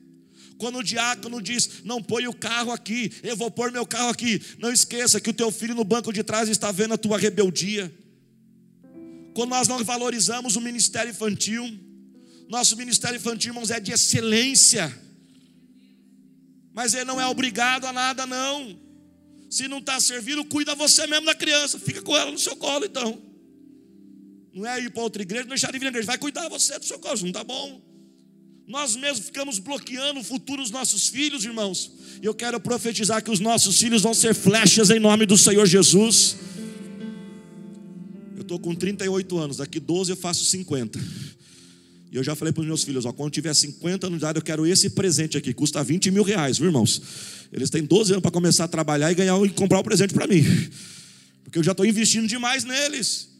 Quando 0.57 0.77
o 0.77 0.83
diácono 0.83 1.41
diz, 1.41 1.83
não 1.83 2.01
põe 2.01 2.27
o 2.27 2.33
carro 2.33 2.71
aqui, 2.71 3.11
eu 3.21 3.35
vou 3.35 3.51
pôr 3.51 3.71
meu 3.71 3.85
carro 3.85 4.09
aqui. 4.09 4.41
Não 4.57 4.71
esqueça 4.71 5.19
que 5.19 5.29
o 5.29 5.33
teu 5.33 5.51
filho 5.51 5.75
no 5.75 5.83
banco 5.83 6.13
de 6.13 6.23
trás 6.23 6.47
está 6.47 6.71
vendo 6.71 6.93
a 6.93 6.97
tua 6.97 7.17
rebeldia. 7.17 7.93
Quando 9.33 9.49
nós 9.49 9.67
não 9.67 9.83
valorizamos 9.83 10.55
o 10.55 10.61
ministério 10.61 11.11
infantil, 11.11 11.77
nosso 12.47 12.77
ministério 12.77 13.17
infantil, 13.17 13.49
irmãos, 13.49 13.69
é 13.69 13.81
de 13.81 13.91
excelência. 13.91 14.97
Mas 16.73 16.93
ele 16.93 17.05
não 17.05 17.19
é 17.19 17.25
obrigado 17.25 17.85
a 17.85 17.91
nada, 17.91 18.25
não. 18.25 18.79
Se 19.49 19.67
não 19.67 19.79
está 19.79 19.99
servindo, 19.99 20.45
cuida 20.45 20.73
você 20.75 21.05
mesmo 21.07 21.25
da 21.25 21.35
criança. 21.35 21.77
Fica 21.77 22.01
com 22.01 22.15
ela 22.15 22.31
no 22.31 22.39
seu 22.39 22.55
colo, 22.55 22.85
então. 22.85 23.21
Não 24.55 24.65
é 24.65 24.79
ir 24.79 24.89
para 24.89 25.03
outra 25.03 25.21
igreja, 25.21 25.43
não 25.43 25.49
deixar 25.49 25.69
de 25.69 25.77
vir 25.77 25.83
na 25.83 25.89
igreja. 25.89 26.07
Vai 26.07 26.17
cuidar 26.17 26.47
você 26.47 26.79
do 26.79 26.85
seu 26.85 26.97
colo, 26.97 27.19
não 27.19 27.27
está 27.27 27.43
bom. 27.43 27.81
Nós 28.65 28.95
mesmos 28.95 29.25
ficamos 29.25 29.59
bloqueando 29.59 30.21
o 30.21 30.23
futuro 30.23 30.61
dos 30.61 30.71
nossos 30.71 31.09
filhos, 31.09 31.43
irmãos. 31.43 31.91
E 32.21 32.25
eu 32.25 32.33
quero 32.33 32.57
profetizar 32.57 33.21
que 33.21 33.29
os 33.29 33.41
nossos 33.41 33.77
filhos 33.77 34.01
vão 34.01 34.13
ser 34.13 34.33
flechas 34.33 34.89
em 34.89 34.97
nome 34.97 35.25
do 35.25 35.37
Senhor 35.37 35.65
Jesus. 35.65 36.37
Eu 38.33 38.43
estou 38.43 38.57
com 38.57 38.73
38 38.73 39.37
anos, 39.37 39.57
daqui 39.57 39.77
12 39.77 40.11
eu 40.11 40.15
faço 40.15 40.45
50. 40.45 40.99
E 42.13 42.15
eu 42.15 42.23
já 42.23 42.33
falei 42.33 42.53
para 42.53 42.61
os 42.61 42.67
meus 42.67 42.81
filhos: 42.81 43.05
ó, 43.05 43.11
quando 43.11 43.33
tiver 43.33 43.53
50 43.53 44.07
anos 44.07 44.19
de 44.19 44.23
idade, 44.23 44.39
eu 44.39 44.43
quero 44.43 44.65
esse 44.65 44.89
presente 44.91 45.37
aqui, 45.37 45.53
custa 45.53 45.83
20 45.83 46.11
mil 46.11 46.23
reais, 46.23 46.57
viu, 46.57 46.67
irmãos? 46.67 47.01
Eles 47.51 47.69
têm 47.69 47.83
12 47.83 48.13
anos 48.13 48.21
para 48.21 48.31
começar 48.31 48.63
a 48.63 48.67
trabalhar 48.69 49.11
e 49.11 49.15
ganhar 49.15 49.37
e 49.45 49.49
comprar 49.49 49.79
o 49.79 49.83
presente 49.83 50.13
para 50.13 50.25
mim. 50.25 50.43
Porque 51.43 51.59
eu 51.59 51.63
já 51.63 51.73
estou 51.73 51.85
investindo 51.85 52.25
demais 52.25 52.63
neles. 52.63 53.34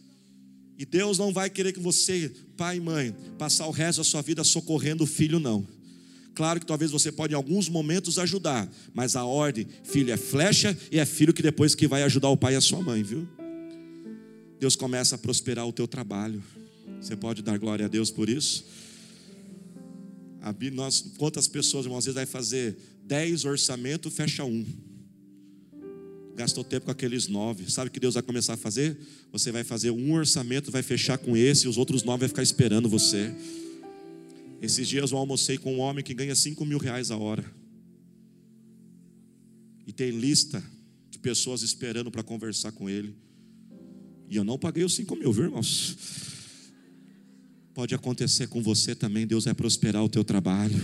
E 0.78 0.86
Deus 0.86 1.18
não 1.18 1.32
vai 1.32 1.50
querer 1.50 1.72
que 1.72 1.80
você, 1.80 2.32
pai 2.58 2.78
e 2.78 2.82
mãe, 2.82 3.16
passar 3.38 3.66
o 3.68 3.72
resto 3.72 4.00
da 4.00 4.04
sua 4.04 4.22
vida 4.22 4.44
socorrendo 4.44 5.04
o 5.04 5.08
filho, 5.08 5.40
não. 5.40 5.66
Claro 6.34 6.60
que 6.60 6.66
talvez 6.66 6.92
você 6.92 7.12
pode 7.12 7.34
em 7.34 7.36
alguns 7.36 7.70
momentos 7.70 8.20
ajudar, 8.20 8.70
mas 8.94 9.16
a 9.16 9.24
ordem, 9.24 9.66
filho 9.86 10.12
é 10.12 10.18
flecha 10.18 10.78
e 10.92 11.00
é 11.00 11.06
filho 11.06 11.34
que 11.34 11.42
depois 11.42 11.74
que 11.74 11.88
vai 11.88 12.04
ajudar 12.04 12.28
o 12.28 12.36
pai 12.36 12.54
e 12.54 12.58
a 12.58 12.62
sua 12.62 12.82
mãe, 12.82 13.02
viu? 13.02 13.26
Deus 14.60 14.76
começa 14.76 15.16
a 15.16 15.18
prosperar 15.18 15.66
o 15.66 15.72
teu 15.72 15.88
trabalho. 15.88 16.44
Você 17.00 17.16
pode 17.16 17.42
dar 17.42 17.58
glória 17.58 17.86
a 17.86 17.90
Deus 17.90 18.12
por 18.12 18.28
isso? 18.28 18.66
A 20.42 20.52
Bíblia, 20.52 20.84
nós, 20.84 21.14
quantas 21.18 21.48
pessoas, 21.48 21.86
irmãos, 21.86 22.00
às 22.00 22.06
vezes 22.06 22.16
vai 22.16 22.26
fazer 22.26 22.78
10 23.04 23.46
orçamentos, 23.46 24.14
fecha 24.14 24.44
um. 24.44 24.66
Gastou 26.36 26.63
tempo 26.63 26.86
com 26.86 26.91
aqueles 26.91 27.28
nove. 27.28 27.69
Sabe 27.71 27.88
o 27.89 27.91
que 27.91 28.00
Deus 28.00 28.15
vai 28.15 28.24
começar 28.24 28.54
a 28.54 28.58
fazer? 28.58 28.98
Você 29.32 29.52
vai 29.52 29.63
fazer 29.63 29.91
um 29.91 30.13
orçamento, 30.13 30.71
vai 30.71 30.84
fechar 30.84 31.17
com 31.17 31.36
esse, 31.36 31.65
e 31.65 31.69
os 31.69 31.78
outros 31.78 32.04
nove 32.04 32.19
vai 32.19 32.30
ficar 32.30 32.43
esperando 32.43 32.89
você. 32.89 33.34
Esses 34.62 34.88
dias 34.88 35.12
eu 35.12 35.17
almocei 35.17 35.58
com 35.58 35.76
um 35.76 35.80
homem 35.80 36.04
que 36.04 36.13
ganha 36.13 36.36
cinco 36.36 36.65
mil 36.65 36.78
reais 36.78 37.12
a 37.12 37.17
hora. 37.17 37.45
E 39.88 39.93
tem 39.93 40.12
lista 40.12 40.63
de 41.10 41.19
pessoas 41.19 41.62
esperando 41.62 42.12
para 42.12 42.24
conversar 42.24 42.71
com 42.71 42.89
ele. 42.89 43.15
E 44.30 44.36
eu 44.36 44.43
não 44.43 44.58
paguei 44.58 44.84
os 44.84 44.95
cinco 44.95 45.15
mil, 45.15 45.32
viu, 45.32 45.45
irmãos? 45.45 45.98
Pode 47.74 47.93
acontecer 47.93 48.48
com 48.48 48.62
você 48.62 48.95
também, 48.95 49.28
Deus 49.28 49.45
vai 49.45 49.54
prosperar 49.54 50.04
o 50.04 50.10
teu 50.10 50.24
trabalho. 50.24 50.82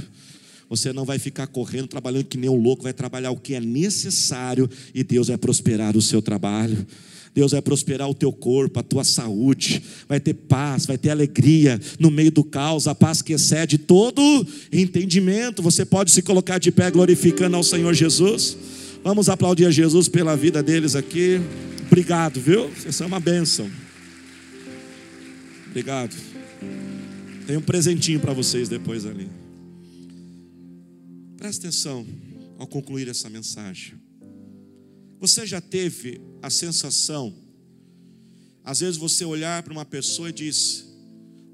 Você 0.72 0.94
não 0.94 1.04
vai 1.04 1.20
ficar 1.20 1.48
correndo, 1.48 1.90
trabalhando 1.90 2.24
que 2.24 2.38
nem 2.38 2.50
um 2.50 2.56
louco, 2.56 2.84
vai 2.84 2.94
trabalhar 2.94 3.30
o 3.32 3.36
que 3.36 3.56
é 3.56 3.60
necessário 3.60 4.70
e 4.96 5.04
Deus 5.04 5.28
vai 5.28 5.38
prosperar 5.38 5.98
o 5.98 6.02
seu 6.02 6.22
trabalho. 6.22 6.88
Deus 7.36 7.52
vai 7.52 7.62
prosperar 7.62 8.10
o 8.10 8.14
teu 8.16 8.32
corpo, 8.32 8.80
a 8.80 8.84
tua 8.84 9.04
saúde, 9.04 9.84
vai 10.08 10.18
ter 10.18 10.34
paz, 10.34 10.86
vai 10.86 10.98
ter 10.98 11.10
alegria 11.10 11.78
no 12.00 12.10
meio 12.10 12.32
do 12.32 12.42
caos, 12.42 12.88
a 12.88 12.96
paz 12.96 13.22
que 13.22 13.34
excede 13.34 13.78
todo 13.78 14.48
entendimento. 14.72 15.62
Você 15.62 15.84
pode 15.84 16.10
se 16.10 16.22
colocar 16.22 16.58
de 16.58 16.72
pé 16.72 16.90
glorificando 16.90 17.58
ao 17.58 17.64
Senhor 17.64 17.94
Jesus. 17.94 18.58
Vamos 19.04 19.28
aplaudir 19.28 19.66
a 19.66 19.72
Jesus 19.72 20.08
pela 20.08 20.38
vida 20.38 20.64
deles 20.64 20.96
aqui. 20.96 21.42
Obrigado, 21.86 22.40
viu? 22.40 22.72
Isso 22.88 23.04
é 23.04 23.06
uma 23.06 23.20
bênção. 23.20 23.70
Obrigado. 25.68 26.16
Tem 27.46 27.58
um 27.58 27.62
presentinho 27.62 28.22
para 28.22 28.32
vocês 28.32 28.70
depois 28.70 29.06
ali. 29.06 29.28
Presta 31.42 31.66
atenção 31.66 32.06
ao 32.60 32.68
concluir 32.68 33.08
essa 33.08 33.28
mensagem. 33.28 33.96
Você 35.20 35.44
já 35.44 35.60
teve 35.60 36.22
a 36.40 36.52
sensação, 36.52 37.36
às 38.64 38.82
vezes 38.82 38.96
você 38.96 39.26
olhar 39.26 39.64
para 39.64 39.74
uma 39.74 39.84
pessoa 39.84 40.30
e 40.30 40.32
diz: 40.32 40.86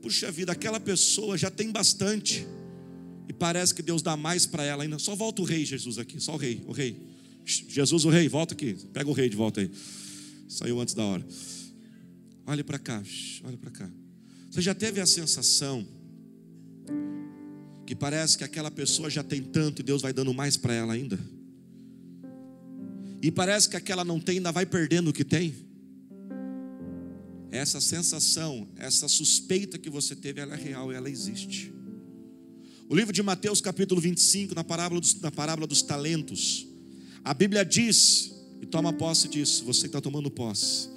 Puxa 0.02 0.30
vida, 0.30 0.52
aquela 0.52 0.78
pessoa 0.78 1.38
já 1.38 1.50
tem 1.50 1.71
bastante, 1.71 2.45
e 3.30 3.34
parece 3.34 3.73
que 3.73 3.82
Deus 3.82 4.02
dá 4.02 4.17
mais 4.17 4.45
para 4.45 4.62
ela 4.65 4.84
ainda. 4.84 5.00
Só 5.00 5.15
volta 5.15 5.41
o 5.41 5.45
rei 5.45 5.63
Jesus 5.63 5.97
aqui, 5.97 6.19
só 6.19 6.34
o 6.34 6.38
rei, 6.38 6.62
o 6.67 6.73
rei. 6.73 7.02
Jesus, 7.45 8.04
o 8.04 8.10
rei, 8.10 8.28
volta 8.28 8.54
aqui, 8.54 8.73
pega 8.91 9.10
o 9.10 9.13
rei 9.13 9.30
de 9.30 9.38
volta 9.38 9.62
aí. 9.62 9.71
Saiu 10.50 10.82
antes 10.82 10.93
da 10.93 11.06
hora. 11.06 11.26
Olhe 12.45 12.62
para 12.62 12.78
cá, 12.78 13.02
olhe 13.45 13.56
para 13.56 13.71
cá. 13.71 13.89
Você 14.52 14.62
já 14.62 14.76
teve 14.76 15.00
a 15.00 15.06
sensação 15.06 15.88
que 17.88 17.95
parece 17.95 18.38
que 18.38 18.43
aquela 18.43 18.69
pessoa 18.69 19.10
já 19.10 19.23
tem 19.23 19.41
tanto 19.41 19.82
e 19.82 19.84
Deus 19.84 20.02
vai 20.02 20.12
dando 20.12 20.34
mais 20.34 20.58
para 20.58 20.73
ela 20.73 20.91
ainda. 20.91 21.17
E 23.21 23.32
parece 23.32 23.69
que 23.69 23.78
aquela 23.78 24.04
não 24.04 24.19
tem, 24.19 24.38
ainda 24.38 24.52
vai 24.52 24.65
perdendo 24.65 25.08
o 25.10 25.13
que 25.13 25.23
tem. 25.23 25.56
Essa 27.50 27.80
sensação, 27.80 28.67
essa 28.76 29.08
suspeita 29.08 29.78
que 29.78 29.89
você 29.89 30.17
teve, 30.17 30.41
ela 30.41 30.56
é 30.56 30.62
real, 30.62 30.91
ela 30.91 31.10
existe. 31.10 31.73
O 32.89 32.95
livro 32.95 33.13
de 33.13 33.23
Mateus, 33.23 33.62
capítulo 33.62 34.02
25, 34.02 34.54
na 34.54 34.65
parábola 34.65 35.00
dos, 35.00 35.19
na 35.21 35.32
parábola 35.32 35.65
dos 35.65 35.82
talentos, 35.82 36.67
a 37.23 37.34
Bíblia 37.34 37.63
diz, 37.63 38.34
e 38.62 38.65
toma 38.65 38.91
posse 38.91 39.30
disso, 39.30 39.63
você 39.63 39.86
está 39.86 40.02
tomando 40.02 40.30
posse 40.30 40.96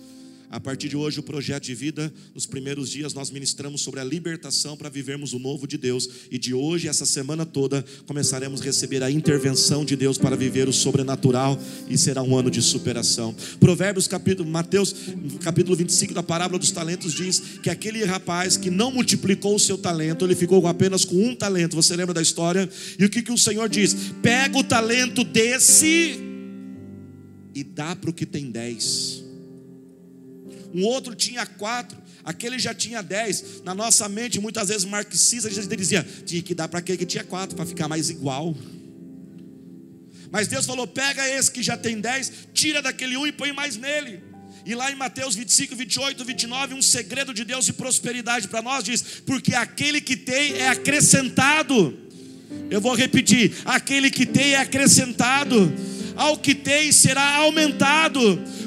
a 0.51 0.59
partir 0.59 0.89
de 0.89 0.97
hoje, 0.97 1.21
o 1.21 1.23
projeto 1.23 1.63
de 1.63 1.77
vida, 1.77 2.13
nos 2.35 2.45
primeiros 2.45 2.91
dias, 2.91 3.15
nós 3.15 3.31
ministramos 3.31 3.83
sobre 3.83 4.01
a 4.01 4.05
libertação 4.05 4.77
para 4.77 4.89
vivermos 4.89 5.33
o 5.33 5.39
novo 5.39 5.65
de 5.65 5.79
Deus. 5.79 6.09
E 6.29 6.39
de 6.41 6.53
hoje, 6.53 6.89
essa 6.89 7.07
semana 7.07 7.47
toda, 7.47 7.85
começaremos 8.05 8.61
a 8.61 8.65
receber 8.65 9.01
a 9.05 9.09
intervenção 9.09 9.85
de 9.85 9.95
Deus 9.95 10.19
para 10.19 10.35
viver 10.35 10.69
o 10.69 10.73
sobrenatural 10.73 11.57
e 11.89 11.97
será 11.97 12.21
um 12.21 12.37
ano 12.37 12.51
de 12.51 12.61
superação. 12.61 13.33
Provérbios, 13.61 14.09
capítulo, 14.09 14.51
Mateus, 14.51 14.93
capítulo 15.41 15.77
25 15.77 16.13
da 16.13 16.23
parábola 16.23 16.59
dos 16.59 16.73
talentos, 16.73 17.15
diz 17.15 17.41
que 17.63 17.71
aquele 17.71 18.03
rapaz 18.05 18.57
que 18.57 18.71
não 18.71 18.91
multiplicou 18.91 19.55
o 19.55 19.61
seu 19.61 19.79
talento, 19.79 20.25
ele 20.25 20.35
ficou 20.35 20.67
apenas 20.67 21.05
com 21.05 21.15
um 21.15 21.33
talento. 21.33 21.77
Você 21.77 21.95
lembra 21.95 22.13
da 22.13 22.23
história? 22.23 22.69
E 22.99 23.05
o 23.05 23.09
que, 23.09 23.23
que 23.23 23.31
o 23.31 23.39
Senhor 23.39 23.69
diz? 23.69 23.95
Pega 24.21 24.59
o 24.59 24.65
talento 24.65 25.23
desse 25.23 26.19
e 27.55 27.63
dá 27.63 27.95
para 27.95 28.11
o 28.11 28.13
que 28.13 28.27
tem 28.27 28.51
dez 28.51 29.30
um 30.75 30.85
outro 30.85 31.15
tinha 31.15 31.45
quatro, 31.47 31.99
aquele 32.25 32.59
já 32.59 32.75
tinha 32.75 33.03
dez. 33.03 33.63
Na 33.65 33.75
nossa 33.75 34.09
mente, 34.09 34.41
muitas 34.41 34.69
vezes 34.69 34.85
marxista, 34.85 35.49
a 35.49 35.53
gente 35.53 35.77
dizia, 35.77 36.07
tinha 36.25 36.43
que 36.43 36.55
dar 36.55 36.69
para 36.69 36.79
aquele 36.79 36.99
que 36.99 37.07
tinha 37.07 37.25
quatro, 37.25 37.57
para 37.57 37.67
ficar 37.67 37.89
mais 37.89 38.11
igual. 38.11 38.57
Mas 40.31 40.47
Deus 40.49 40.67
falou: 40.67 40.87
pega 40.87 41.29
esse 41.29 41.51
que 41.51 41.63
já 41.63 41.77
tem 41.77 42.01
dez, 42.01 42.33
tira 42.55 42.81
daquele 42.81 43.17
um 43.17 43.27
e 43.27 43.33
põe 43.33 43.53
mais 43.53 43.77
nele. 43.77 44.23
E 44.65 44.75
lá 44.75 44.91
em 44.91 44.95
Mateus 44.95 45.35
25, 45.35 45.75
28, 45.75 46.25
29, 46.25 46.75
um 46.75 46.83
segredo 46.83 47.33
de 47.33 47.45
Deus 47.45 47.65
de 47.65 47.73
prosperidade 47.73 48.49
para 48.49 48.63
nós 48.63 48.85
diz: 48.85 49.03
porque 49.27 49.55
aquele 49.55 50.01
que 50.01 50.17
tem 50.17 50.55
é 50.55 50.69
acrescentado. 50.69 51.99
Eu 52.71 52.81
vou 52.81 52.95
repetir: 52.95 53.55
aquele 53.65 54.11
que 54.11 54.27
tem 54.27 54.55
é 54.55 54.59
acrescentado, 54.59 55.73
ao 56.21 56.37
que 56.37 56.55
tem 56.55 56.93
será 56.93 57.37
aumentado. 57.37 58.21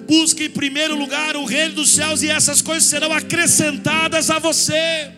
Busque 0.08 0.46
em 0.46 0.50
primeiro 0.50 0.96
lugar 0.98 1.36
o 1.36 1.46
reino 1.46 1.76
dos 1.76 1.92
céus 1.92 2.24
e 2.24 2.30
essas 2.30 2.64
coisas 2.64 2.90
serão 2.90 3.14
acrescentadas 3.14 4.32
a 4.32 4.40
você. 4.40 5.12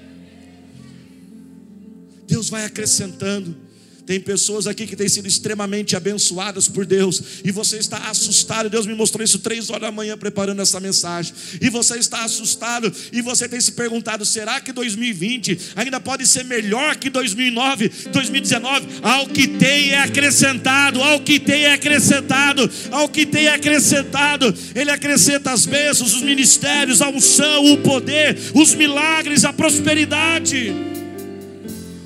Deus 2.28 2.50
vai 2.50 2.66
acrescentando. 2.66 3.65
Tem 4.06 4.20
pessoas 4.20 4.68
aqui 4.68 4.86
que 4.86 4.96
têm 4.96 5.10
sido 5.10 5.28
extremamente 5.28 5.96
abençoadas 5.96 6.68
por 6.68 6.86
Deus, 6.86 7.22
e 7.44 7.52
você 7.52 7.78
está 7.78 8.10
assustado. 8.10 8.70
Deus 8.70 8.86
me 8.86 8.94
mostrou 8.94 9.24
isso 9.24 9.40
três 9.40 9.70
horas 9.70 9.82
da 9.82 9.92
manhã 9.92 10.18
preparando 10.18 10.62
essa 10.62 10.80
mensagem. 10.80 11.34
E 11.60 11.70
você 11.70 11.98
está 11.98 12.24
assustado, 12.24 12.92
e 13.12 13.22
você 13.22 13.50
tem 13.50 13.60
se 13.60 13.72
perguntado: 13.72 14.24
será 14.26 14.62
que 14.62 14.72
2020 14.72 15.58
ainda 15.76 16.00
pode 16.00 16.28
ser 16.28 16.46
melhor 16.46 16.96
que 16.98 17.10
2009, 17.10 17.90
2019? 18.12 18.88
Ao 19.02 19.28
que 19.28 19.48
tem 19.48 19.92
é 19.92 20.00
acrescentado, 20.00 21.02
ao 21.02 21.20
que 21.22 21.40
tem 21.40 21.66
é 21.66 21.74
acrescentado, 21.74 22.70
ao 22.92 23.10
que 23.10 23.26
tem 23.26 23.48
é 23.48 23.54
acrescentado. 23.54 24.54
Ele 24.76 24.92
acrescenta 24.92 25.52
as 25.52 25.66
bênçãos, 25.66 26.14
os 26.14 26.22
ministérios, 26.22 27.02
a 27.02 27.10
unção, 27.10 27.74
o 27.74 27.78
poder, 27.78 28.38
os 28.54 28.76
milagres, 28.76 29.44
a 29.44 29.52
prosperidade. 29.52 30.95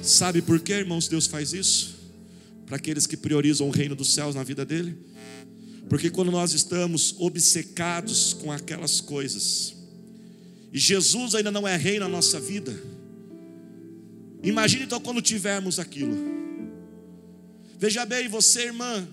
Sabe 0.09 0.41
por 0.41 0.59
que, 0.59 0.73
irmãos, 0.73 1.07
Deus 1.07 1.27
faz 1.27 1.53
isso? 1.53 1.95
Para 2.65 2.77
aqueles 2.77 3.05
que 3.05 3.15
priorizam 3.15 3.67
o 3.67 3.71
reino 3.71 3.95
dos 3.95 4.11
céus 4.11 4.33
na 4.33 4.41
vida 4.41 4.65
dele? 4.65 4.97
Porque 5.87 6.09
quando 6.09 6.31
nós 6.31 6.51
estamos 6.51 7.13
obcecados 7.19 8.33
com 8.33 8.51
aquelas 8.51 8.99
coisas, 8.99 9.75
e 10.73 10.79
Jesus 10.79 11.35
ainda 11.35 11.51
não 11.51 11.67
é 11.67 11.77
rei 11.77 11.99
na 11.99 12.07
nossa 12.07 12.39
vida, 12.39 12.75
imagine 14.41 14.85
então 14.85 14.99
quando 14.99 15.21
tivermos 15.21 15.77
aquilo. 15.77 16.17
Veja 17.77 18.03
bem, 18.03 18.27
você, 18.27 18.63
irmã, 18.63 19.07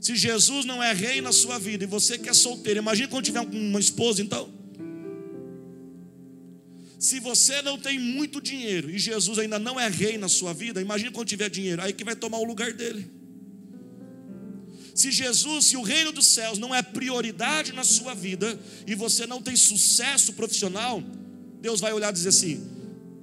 se 0.00 0.14
Jesus 0.14 0.64
não 0.64 0.80
é 0.80 0.92
rei 0.92 1.20
na 1.20 1.32
sua 1.32 1.58
vida 1.58 1.82
e 1.82 1.88
você 1.88 2.16
que 2.16 2.28
é 2.28 2.32
solteiro, 2.32 2.78
imagine 2.78 3.08
quando 3.08 3.24
tiver 3.24 3.40
uma 3.40 3.80
esposa, 3.80 4.22
então. 4.22 4.48
Se 7.00 7.18
você 7.18 7.62
não 7.62 7.78
tem 7.78 7.98
muito 7.98 8.42
dinheiro 8.42 8.90
e 8.90 8.98
Jesus 8.98 9.38
ainda 9.38 9.58
não 9.58 9.80
é 9.80 9.88
rei 9.88 10.18
na 10.18 10.28
sua 10.28 10.52
vida, 10.52 10.82
imagine 10.82 11.10
quando 11.10 11.28
tiver 11.28 11.48
dinheiro, 11.48 11.80
aí 11.80 11.94
que 11.94 12.04
vai 12.04 12.14
tomar 12.14 12.36
o 12.36 12.44
lugar 12.44 12.74
dele. 12.74 13.10
Se 14.94 15.10
Jesus, 15.10 15.68
se 15.68 15.78
o 15.78 15.82
reino 15.82 16.12
dos 16.12 16.26
céus 16.26 16.58
não 16.58 16.74
é 16.74 16.82
prioridade 16.82 17.72
na 17.72 17.84
sua 17.84 18.12
vida 18.12 18.60
e 18.86 18.94
você 18.94 19.26
não 19.26 19.40
tem 19.40 19.56
sucesso 19.56 20.34
profissional, 20.34 21.02
Deus 21.58 21.80
vai 21.80 21.90
olhar 21.94 22.10
e 22.10 22.12
dizer 22.12 22.28
assim: 22.28 22.68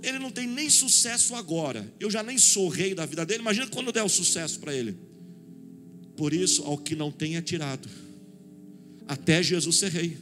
ele 0.01 0.17
não 0.17 0.31
tem 0.31 0.47
nem 0.47 0.71
sucesso 0.71 1.35
agora, 1.35 1.93
eu 1.99 2.09
já 2.09 2.23
nem 2.23 2.39
sou 2.39 2.69
rei 2.69 2.95
da 2.95 3.05
vida 3.05 3.23
dele, 3.27 3.41
imagina 3.41 3.67
quando 3.67 3.91
der 3.91 4.01
o 4.01 4.09
sucesso 4.09 4.59
para 4.59 4.73
ele. 4.73 4.97
Por 6.15 6.33
isso, 6.33 6.63
ao 6.63 6.79
que 6.79 6.95
não 6.95 7.11
tem 7.11 7.37
é 7.37 7.43
tirado, 7.43 7.87
até 9.07 9.43
Jesus 9.43 9.77
ser 9.77 9.91
rei. 9.91 10.17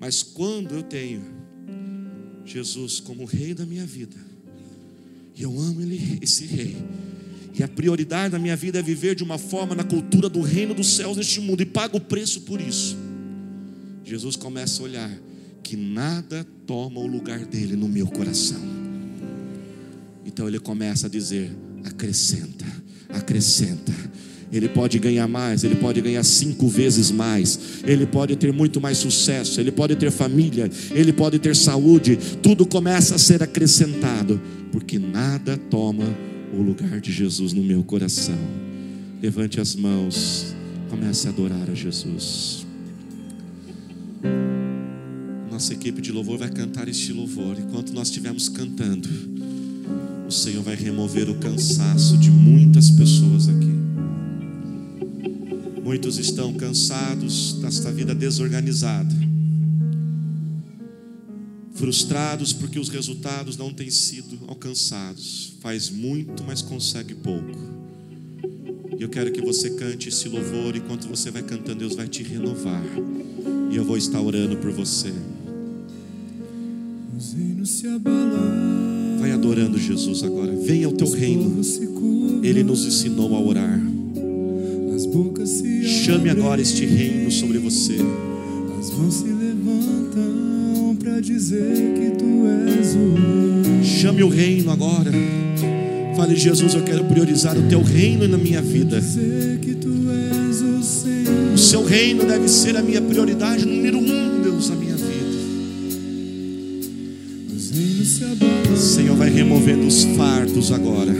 Mas 0.00 0.22
quando 0.22 0.76
eu 0.76 0.82
tenho 0.82 1.43
Jesus 2.44 3.00
como 3.00 3.24
rei 3.24 3.54
da 3.54 3.64
minha 3.64 3.86
vida. 3.86 4.16
E 5.36 5.42
eu 5.42 5.58
amo 5.58 5.80
ele, 5.80 6.18
esse 6.22 6.46
rei. 6.46 6.76
E 7.58 7.62
a 7.62 7.68
prioridade 7.68 8.32
da 8.32 8.38
minha 8.38 8.56
vida 8.56 8.78
é 8.78 8.82
viver 8.82 9.14
de 9.14 9.22
uma 9.22 9.38
forma 9.38 9.74
na 9.74 9.84
cultura 9.84 10.28
do 10.28 10.40
reino 10.40 10.74
dos 10.74 10.94
céus 10.94 11.16
neste 11.16 11.40
mundo 11.40 11.62
e 11.62 11.66
pago 11.66 11.98
o 11.98 12.00
preço 12.00 12.42
por 12.42 12.60
isso. 12.60 12.96
Jesus 14.04 14.36
começa 14.36 14.82
a 14.82 14.84
olhar 14.84 15.10
que 15.62 15.76
nada 15.76 16.46
toma 16.66 17.00
o 17.00 17.06
lugar 17.06 17.44
dele 17.46 17.74
no 17.76 17.88
meu 17.88 18.06
coração. 18.06 18.60
Então 20.26 20.48
ele 20.48 20.58
começa 20.58 21.06
a 21.06 21.10
dizer: 21.10 21.50
acrescenta, 21.84 22.66
acrescenta, 23.08 23.92
ele 24.52 24.68
pode 24.68 24.98
ganhar 24.98 25.26
mais, 25.26 25.64
ele 25.64 25.74
pode 25.74 26.00
ganhar 26.00 26.22
cinco 26.22 26.68
vezes 26.68 27.10
mais, 27.10 27.58
ele 27.84 28.06
pode 28.06 28.36
ter 28.36 28.52
muito 28.52 28.80
mais 28.80 28.98
sucesso, 28.98 29.60
ele 29.60 29.72
pode 29.72 29.96
ter 29.96 30.10
família, 30.10 30.70
ele 30.92 31.12
pode 31.12 31.38
ter 31.38 31.56
saúde, 31.56 32.18
tudo 32.42 32.66
começa 32.66 33.14
a 33.14 33.18
ser 33.18 33.42
acrescentado, 33.42 34.40
porque 34.70 34.98
nada 34.98 35.56
toma 35.70 36.04
o 36.52 36.62
lugar 36.62 37.00
de 37.00 37.12
Jesus 37.12 37.52
no 37.52 37.62
meu 37.62 37.82
coração. 37.82 38.38
Levante 39.20 39.60
as 39.60 39.74
mãos, 39.74 40.54
comece 40.88 41.26
a 41.26 41.30
adorar 41.30 41.68
a 41.70 41.74
Jesus. 41.74 42.66
Nossa 45.50 45.72
equipe 45.72 46.02
de 46.02 46.10
louvor 46.10 46.38
vai 46.38 46.50
cantar 46.50 46.88
este 46.88 47.12
louvor. 47.12 47.56
Enquanto 47.58 47.92
nós 47.92 48.08
estivermos 48.08 48.48
cantando, 48.48 49.08
o 50.26 50.30
Senhor 50.32 50.62
vai 50.62 50.74
remover 50.74 51.30
o 51.30 51.36
cansaço 51.36 52.18
de 52.18 52.30
muitas 52.30 52.90
pessoas 52.90 53.48
aqui. 53.48 53.83
Muitos 55.84 56.16
estão 56.16 56.54
cansados 56.54 57.58
desta 57.60 57.92
vida 57.92 58.14
desorganizada, 58.14 59.14
frustrados 61.74 62.54
porque 62.54 62.78
os 62.78 62.88
resultados 62.88 63.58
não 63.58 63.70
têm 63.70 63.90
sido 63.90 64.38
alcançados. 64.48 65.52
Faz 65.60 65.90
muito, 65.90 66.42
mas 66.42 66.62
consegue 66.62 67.14
pouco. 67.14 67.58
E 68.98 69.02
eu 69.02 69.10
quero 69.10 69.30
que 69.30 69.42
você 69.42 69.68
cante 69.70 70.08
esse 70.08 70.26
louvor, 70.26 70.74
enquanto 70.74 71.06
você 71.06 71.30
vai 71.30 71.42
cantando, 71.42 71.80
Deus 71.80 71.94
vai 71.94 72.08
te 72.08 72.22
renovar. 72.22 72.82
E 73.70 73.76
eu 73.76 73.84
vou 73.84 73.98
estar 73.98 74.22
orando 74.22 74.56
por 74.56 74.70
você. 74.70 75.12
Os 77.14 77.34
reinos 77.34 77.68
se 77.68 77.86
abalam, 77.88 79.18
Vai 79.20 79.32
adorando 79.32 79.78
Jesus 79.78 80.22
agora. 80.22 80.56
Venha 80.56 80.86
ao 80.86 80.92
teu 80.92 81.10
reino. 81.10 81.60
Ele 82.42 82.62
nos 82.62 82.86
ensinou 82.86 83.36
a 83.36 83.40
orar. 83.40 83.93
Chame 86.04 86.28
agora 86.28 86.60
este 86.60 86.84
reino 86.84 87.30
sobre 87.30 87.56
você. 87.56 87.94
as 88.78 88.90
mãos 88.90 89.14
se 89.14 89.24
levantam 89.24 90.94
para 91.02 91.18
dizer 91.18 91.94
que 91.94 92.10
tu 92.10 92.44
és 92.46 92.94
o 92.94 93.14
rei. 93.14 93.82
Chame 93.82 94.22
o 94.22 94.28
reino 94.28 94.70
agora. 94.70 95.10
Fale, 96.14 96.36
Jesus, 96.36 96.74
eu 96.74 96.82
quero 96.82 97.06
priorizar 97.06 97.56
o 97.56 97.62
teu 97.70 97.80
reino 97.80 98.28
na 98.28 98.36
minha 98.36 98.60
vida. 98.60 99.00
Dizer 99.00 99.58
que 99.60 99.74
tu 99.76 99.88
és 100.50 100.60
o 100.60 100.82
Senhor. 100.82 101.54
O 101.54 101.58
seu 101.58 101.82
reino 101.82 102.22
deve 102.26 102.48
ser 102.48 102.76
a 102.76 102.82
minha 102.82 103.00
prioridade 103.00 103.64
número 103.64 103.96
um, 103.96 104.42
Deus, 104.42 104.68
na 104.68 104.76
minha 104.76 104.93
Senhor, 108.76 109.16
vai 109.16 109.30
removendo 109.30 109.86
os 109.86 110.04
fardos 110.16 110.70
agora. 110.70 111.12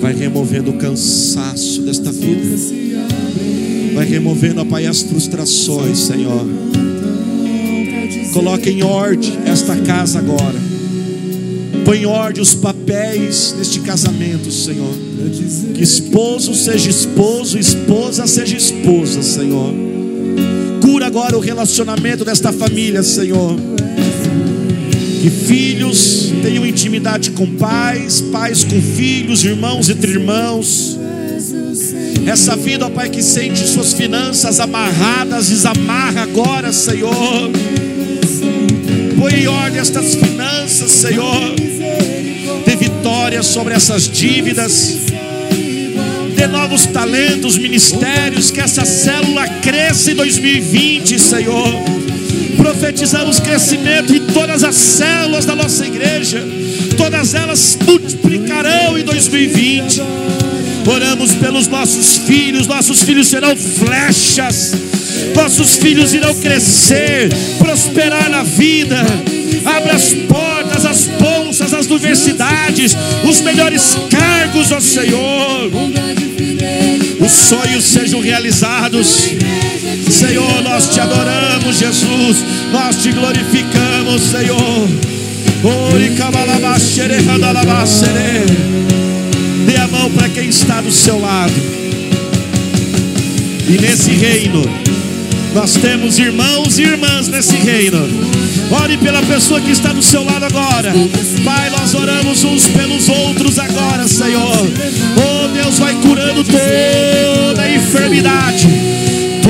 Vai 0.00 0.14
removendo 0.14 0.70
o 0.70 0.74
cansaço 0.74 1.82
desta 1.82 2.12
vida. 2.12 2.56
Vai 3.94 4.04
removendo, 4.06 4.60
ó 4.60 4.64
Pai, 4.64 4.86
as 4.86 5.02
frustrações, 5.02 5.98
Senhor. 5.98 6.46
Coloque 8.32 8.70
em 8.70 8.82
ordem 8.82 9.38
esta 9.46 9.76
casa 9.76 10.18
agora. 10.18 10.60
Põe 11.84 12.02
em 12.02 12.06
ordem 12.06 12.42
os 12.42 12.54
papéis 12.54 13.54
deste 13.56 13.80
casamento, 13.80 14.50
Senhor. 14.50 14.94
Que 15.74 15.82
esposo 15.82 16.54
seja 16.54 16.90
esposo, 16.90 17.58
esposa 17.58 18.26
seja 18.26 18.56
esposa, 18.56 19.22
Senhor. 19.22 19.74
Cura 20.80 21.06
agora 21.06 21.36
o 21.36 21.40
relacionamento 21.40 22.24
desta 22.24 22.52
família, 22.52 23.02
Senhor. 23.02 23.56
Que 25.22 25.30
filhos 25.30 26.32
tenham 26.42 26.66
intimidade 26.66 27.30
com 27.30 27.46
pais, 27.46 28.20
pais 28.20 28.64
com 28.64 28.82
filhos, 28.82 29.44
irmãos 29.44 29.88
entre 29.88 30.10
irmãos. 30.10 30.98
Essa 32.26 32.56
vida, 32.56 32.86
ó 32.86 32.90
Pai, 32.90 33.08
que 33.08 33.22
sente 33.22 33.64
suas 33.68 33.92
finanças 33.92 34.58
amarradas, 34.58 35.48
desamarra 35.48 36.22
agora, 36.22 36.72
Senhor. 36.72 37.52
Põe 39.16 39.34
em 39.34 39.46
ordem 39.46 39.80
estas 39.80 40.16
finanças, 40.16 40.90
Senhor. 40.90 41.54
Dê 42.66 42.74
vitória 42.74 43.44
sobre 43.44 43.74
essas 43.74 44.08
dívidas. 44.08 45.02
Dê 46.34 46.48
novos 46.48 46.84
talentos, 46.86 47.56
ministérios, 47.56 48.50
que 48.50 48.60
essa 48.60 48.84
célula 48.84 49.46
cresça 49.46 50.10
em 50.10 50.16
2020, 50.16 51.16
Senhor. 51.16 52.01
Profetizamos 52.62 53.40
crescimento 53.40 54.14
em 54.14 54.20
todas 54.26 54.62
as 54.62 54.76
células 54.76 55.44
da 55.44 55.56
nossa 55.56 55.84
igreja. 55.84 56.40
Todas 56.96 57.34
elas 57.34 57.76
multiplicarão 57.84 58.96
em 58.96 59.02
2020. 59.02 60.00
Oramos 60.86 61.32
pelos 61.32 61.66
nossos 61.66 62.18
filhos, 62.18 62.68
nossos 62.68 63.02
filhos 63.02 63.26
serão 63.26 63.56
flechas. 63.56 64.74
Nossos 65.34 65.74
filhos 65.74 66.14
irão 66.14 66.32
crescer, 66.36 67.30
prosperar 67.58 68.30
na 68.30 68.44
vida. 68.44 69.04
Abra 69.64 69.94
as 69.94 70.12
portas, 70.12 70.86
as 70.86 71.08
bolsas, 71.08 71.74
as 71.74 71.86
universidades, 71.86 72.96
os 73.28 73.40
melhores 73.40 73.98
cargos, 74.08 74.70
ó 74.70 74.78
Senhor. 74.78 75.68
Os 77.18 77.32
sonhos 77.32 77.84
sejam 77.84 78.20
realizados. 78.20 79.30
Senhor, 80.26 80.62
nós 80.62 80.88
te 80.88 81.00
adoramos, 81.00 81.78
Jesus. 81.78 82.44
Nós 82.72 82.96
te 82.96 83.10
glorificamos, 83.12 84.22
Senhor. 84.22 84.88
Dê 89.66 89.76
a 89.76 89.88
mão 89.88 90.10
para 90.10 90.28
quem 90.28 90.48
está 90.48 90.80
do 90.80 90.92
seu 90.92 91.20
lado. 91.20 91.52
E 93.68 93.80
nesse 93.80 94.10
reino, 94.10 94.62
nós 95.54 95.74
temos 95.74 96.18
irmãos 96.18 96.78
e 96.78 96.82
irmãs 96.82 97.28
nesse 97.28 97.56
reino. 97.56 97.98
Ore 98.70 98.96
pela 98.96 99.22
pessoa 99.22 99.60
que 99.60 99.70
está 99.70 99.92
do 99.92 100.02
seu 100.02 100.24
lado 100.24 100.44
agora. 100.44 100.92
Pai, 101.44 101.70
nós 101.70 101.94
oramos 101.94 102.42
uns 102.42 102.66
pelos 102.68 103.08
outros 103.08 103.58
agora, 103.58 104.08
Senhor. 104.08 104.68
Oh, 105.16 105.48
Deus 105.48 105.78
vai 105.78 105.94
curando 105.96 106.42
toda 106.42 107.62
a 107.62 107.74
enfermidade, 107.74 108.66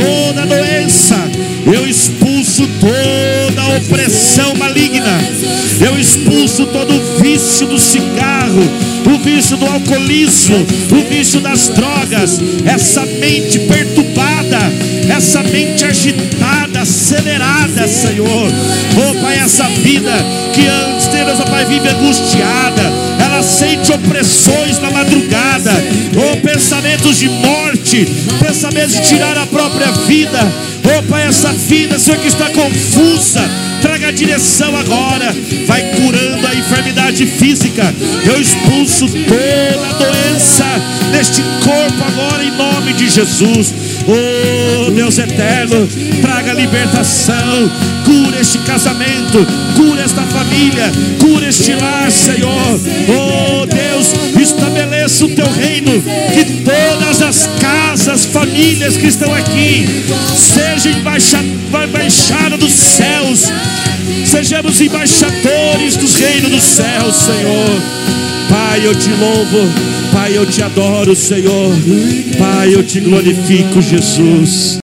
toda 0.02 0.46
doença. 0.46 1.16
Eu 1.64 1.86
expulso 1.86 2.68
toda 2.80 3.76
opressão 3.76 4.54
maligna. 4.56 5.18
Eu 5.80 5.98
expulso 5.98 6.66
todo 6.66 6.92
o 6.94 7.22
vício 7.22 7.66
do 7.66 7.78
cigarro, 7.78 8.62
o 9.06 9.18
vício 9.18 9.56
do 9.56 9.66
alcoolismo, 9.66 10.56
o 10.90 11.08
vício 11.08 11.40
das 11.40 11.68
drogas, 11.68 12.40
essa 12.64 13.04
mente 13.04 13.58
perturbada, 13.60 14.58
essa 15.08 15.42
mente 15.42 15.84
agitada, 15.84 16.82
acelerada, 16.82 17.88
Senhor. 17.88 18.48
Oh 18.96 19.20
Pai, 19.22 19.38
essa 19.38 19.64
vida 19.64 20.12
que 20.52 20.66
antes 20.66 21.06
deles, 21.08 21.38
oh 21.40 21.50
Pai, 21.50 21.64
vive 21.64 21.88
angustiada, 21.88 22.82
ela 23.18 23.42
sente 23.42 23.92
opressões 23.92 24.78
na 24.78 24.90
madrugada, 24.90 25.72
oh 26.16 26.36
pensamentos 26.38 27.18
de 27.18 27.28
morte, 27.28 27.61
pensamentos 28.38 28.94
de 28.94 29.02
tirar 29.02 29.36
a 29.36 29.46
própria 29.46 29.90
vida. 30.06 30.38
Pai, 31.08 31.26
essa 31.26 31.52
vida, 31.52 31.98
Senhor, 31.98 32.18
que 32.20 32.28
está 32.28 32.48
confusa, 32.50 33.40
traga 33.80 34.08
a 34.08 34.10
direção 34.10 34.76
agora, 34.76 35.34
vai 35.66 35.82
curando 35.96 36.46
a 36.46 36.54
enfermidade 36.54 37.26
física. 37.26 37.94
Eu 38.24 38.40
expulso 38.40 39.06
toda 39.08 39.88
a 39.88 39.92
doença 39.94 40.64
deste 41.12 41.42
corpo 41.62 42.04
agora 42.06 42.44
em 42.44 42.50
nome 42.50 42.92
de 42.94 43.08
Jesus. 43.08 43.74
Oh 44.06 44.90
Deus 44.90 45.16
eterno, 45.18 45.88
traga 46.20 46.52
libertação, 46.52 47.70
cura 48.04 48.40
este 48.40 48.58
casamento, 48.58 49.46
cura 49.76 50.02
esta 50.02 50.22
família, 50.22 50.90
cura 51.20 51.48
este 51.48 51.74
lar, 51.74 52.10
Senhor. 52.10 52.80
Oh 53.08 53.66
Deus, 53.66 54.12
estabeleça 54.40 55.24
o 55.24 55.28
teu 55.30 55.48
reino, 55.52 55.92
que 56.34 56.44
todas 56.62 57.22
as 57.22 57.48
casas, 57.60 58.24
famílias 58.26 58.96
que 58.96 59.06
estão 59.06 59.32
aqui 59.32 59.86
sejam 60.36 60.98
embaixa- 60.98 61.38
embaixada 61.84 62.56
dos 62.56 62.72
céus, 62.72 63.50
sejamos 64.32 64.80
embaixadores 64.80 65.94
dos 65.96 66.14
reinos 66.16 66.50
dos 66.50 66.62
céus, 66.62 67.16
Senhor. 67.16 67.82
Pai, 68.48 68.86
eu 68.86 68.94
te 68.94 69.10
louvo, 69.10 69.70
Pai, 70.10 70.34
eu 70.34 70.46
te 70.46 70.62
adoro, 70.62 71.14
Senhor. 71.14 71.70
Pai, 72.38 72.74
eu 72.74 72.82
te 72.82 72.98
glorifico, 73.00 73.82
Jesus. 73.82 74.78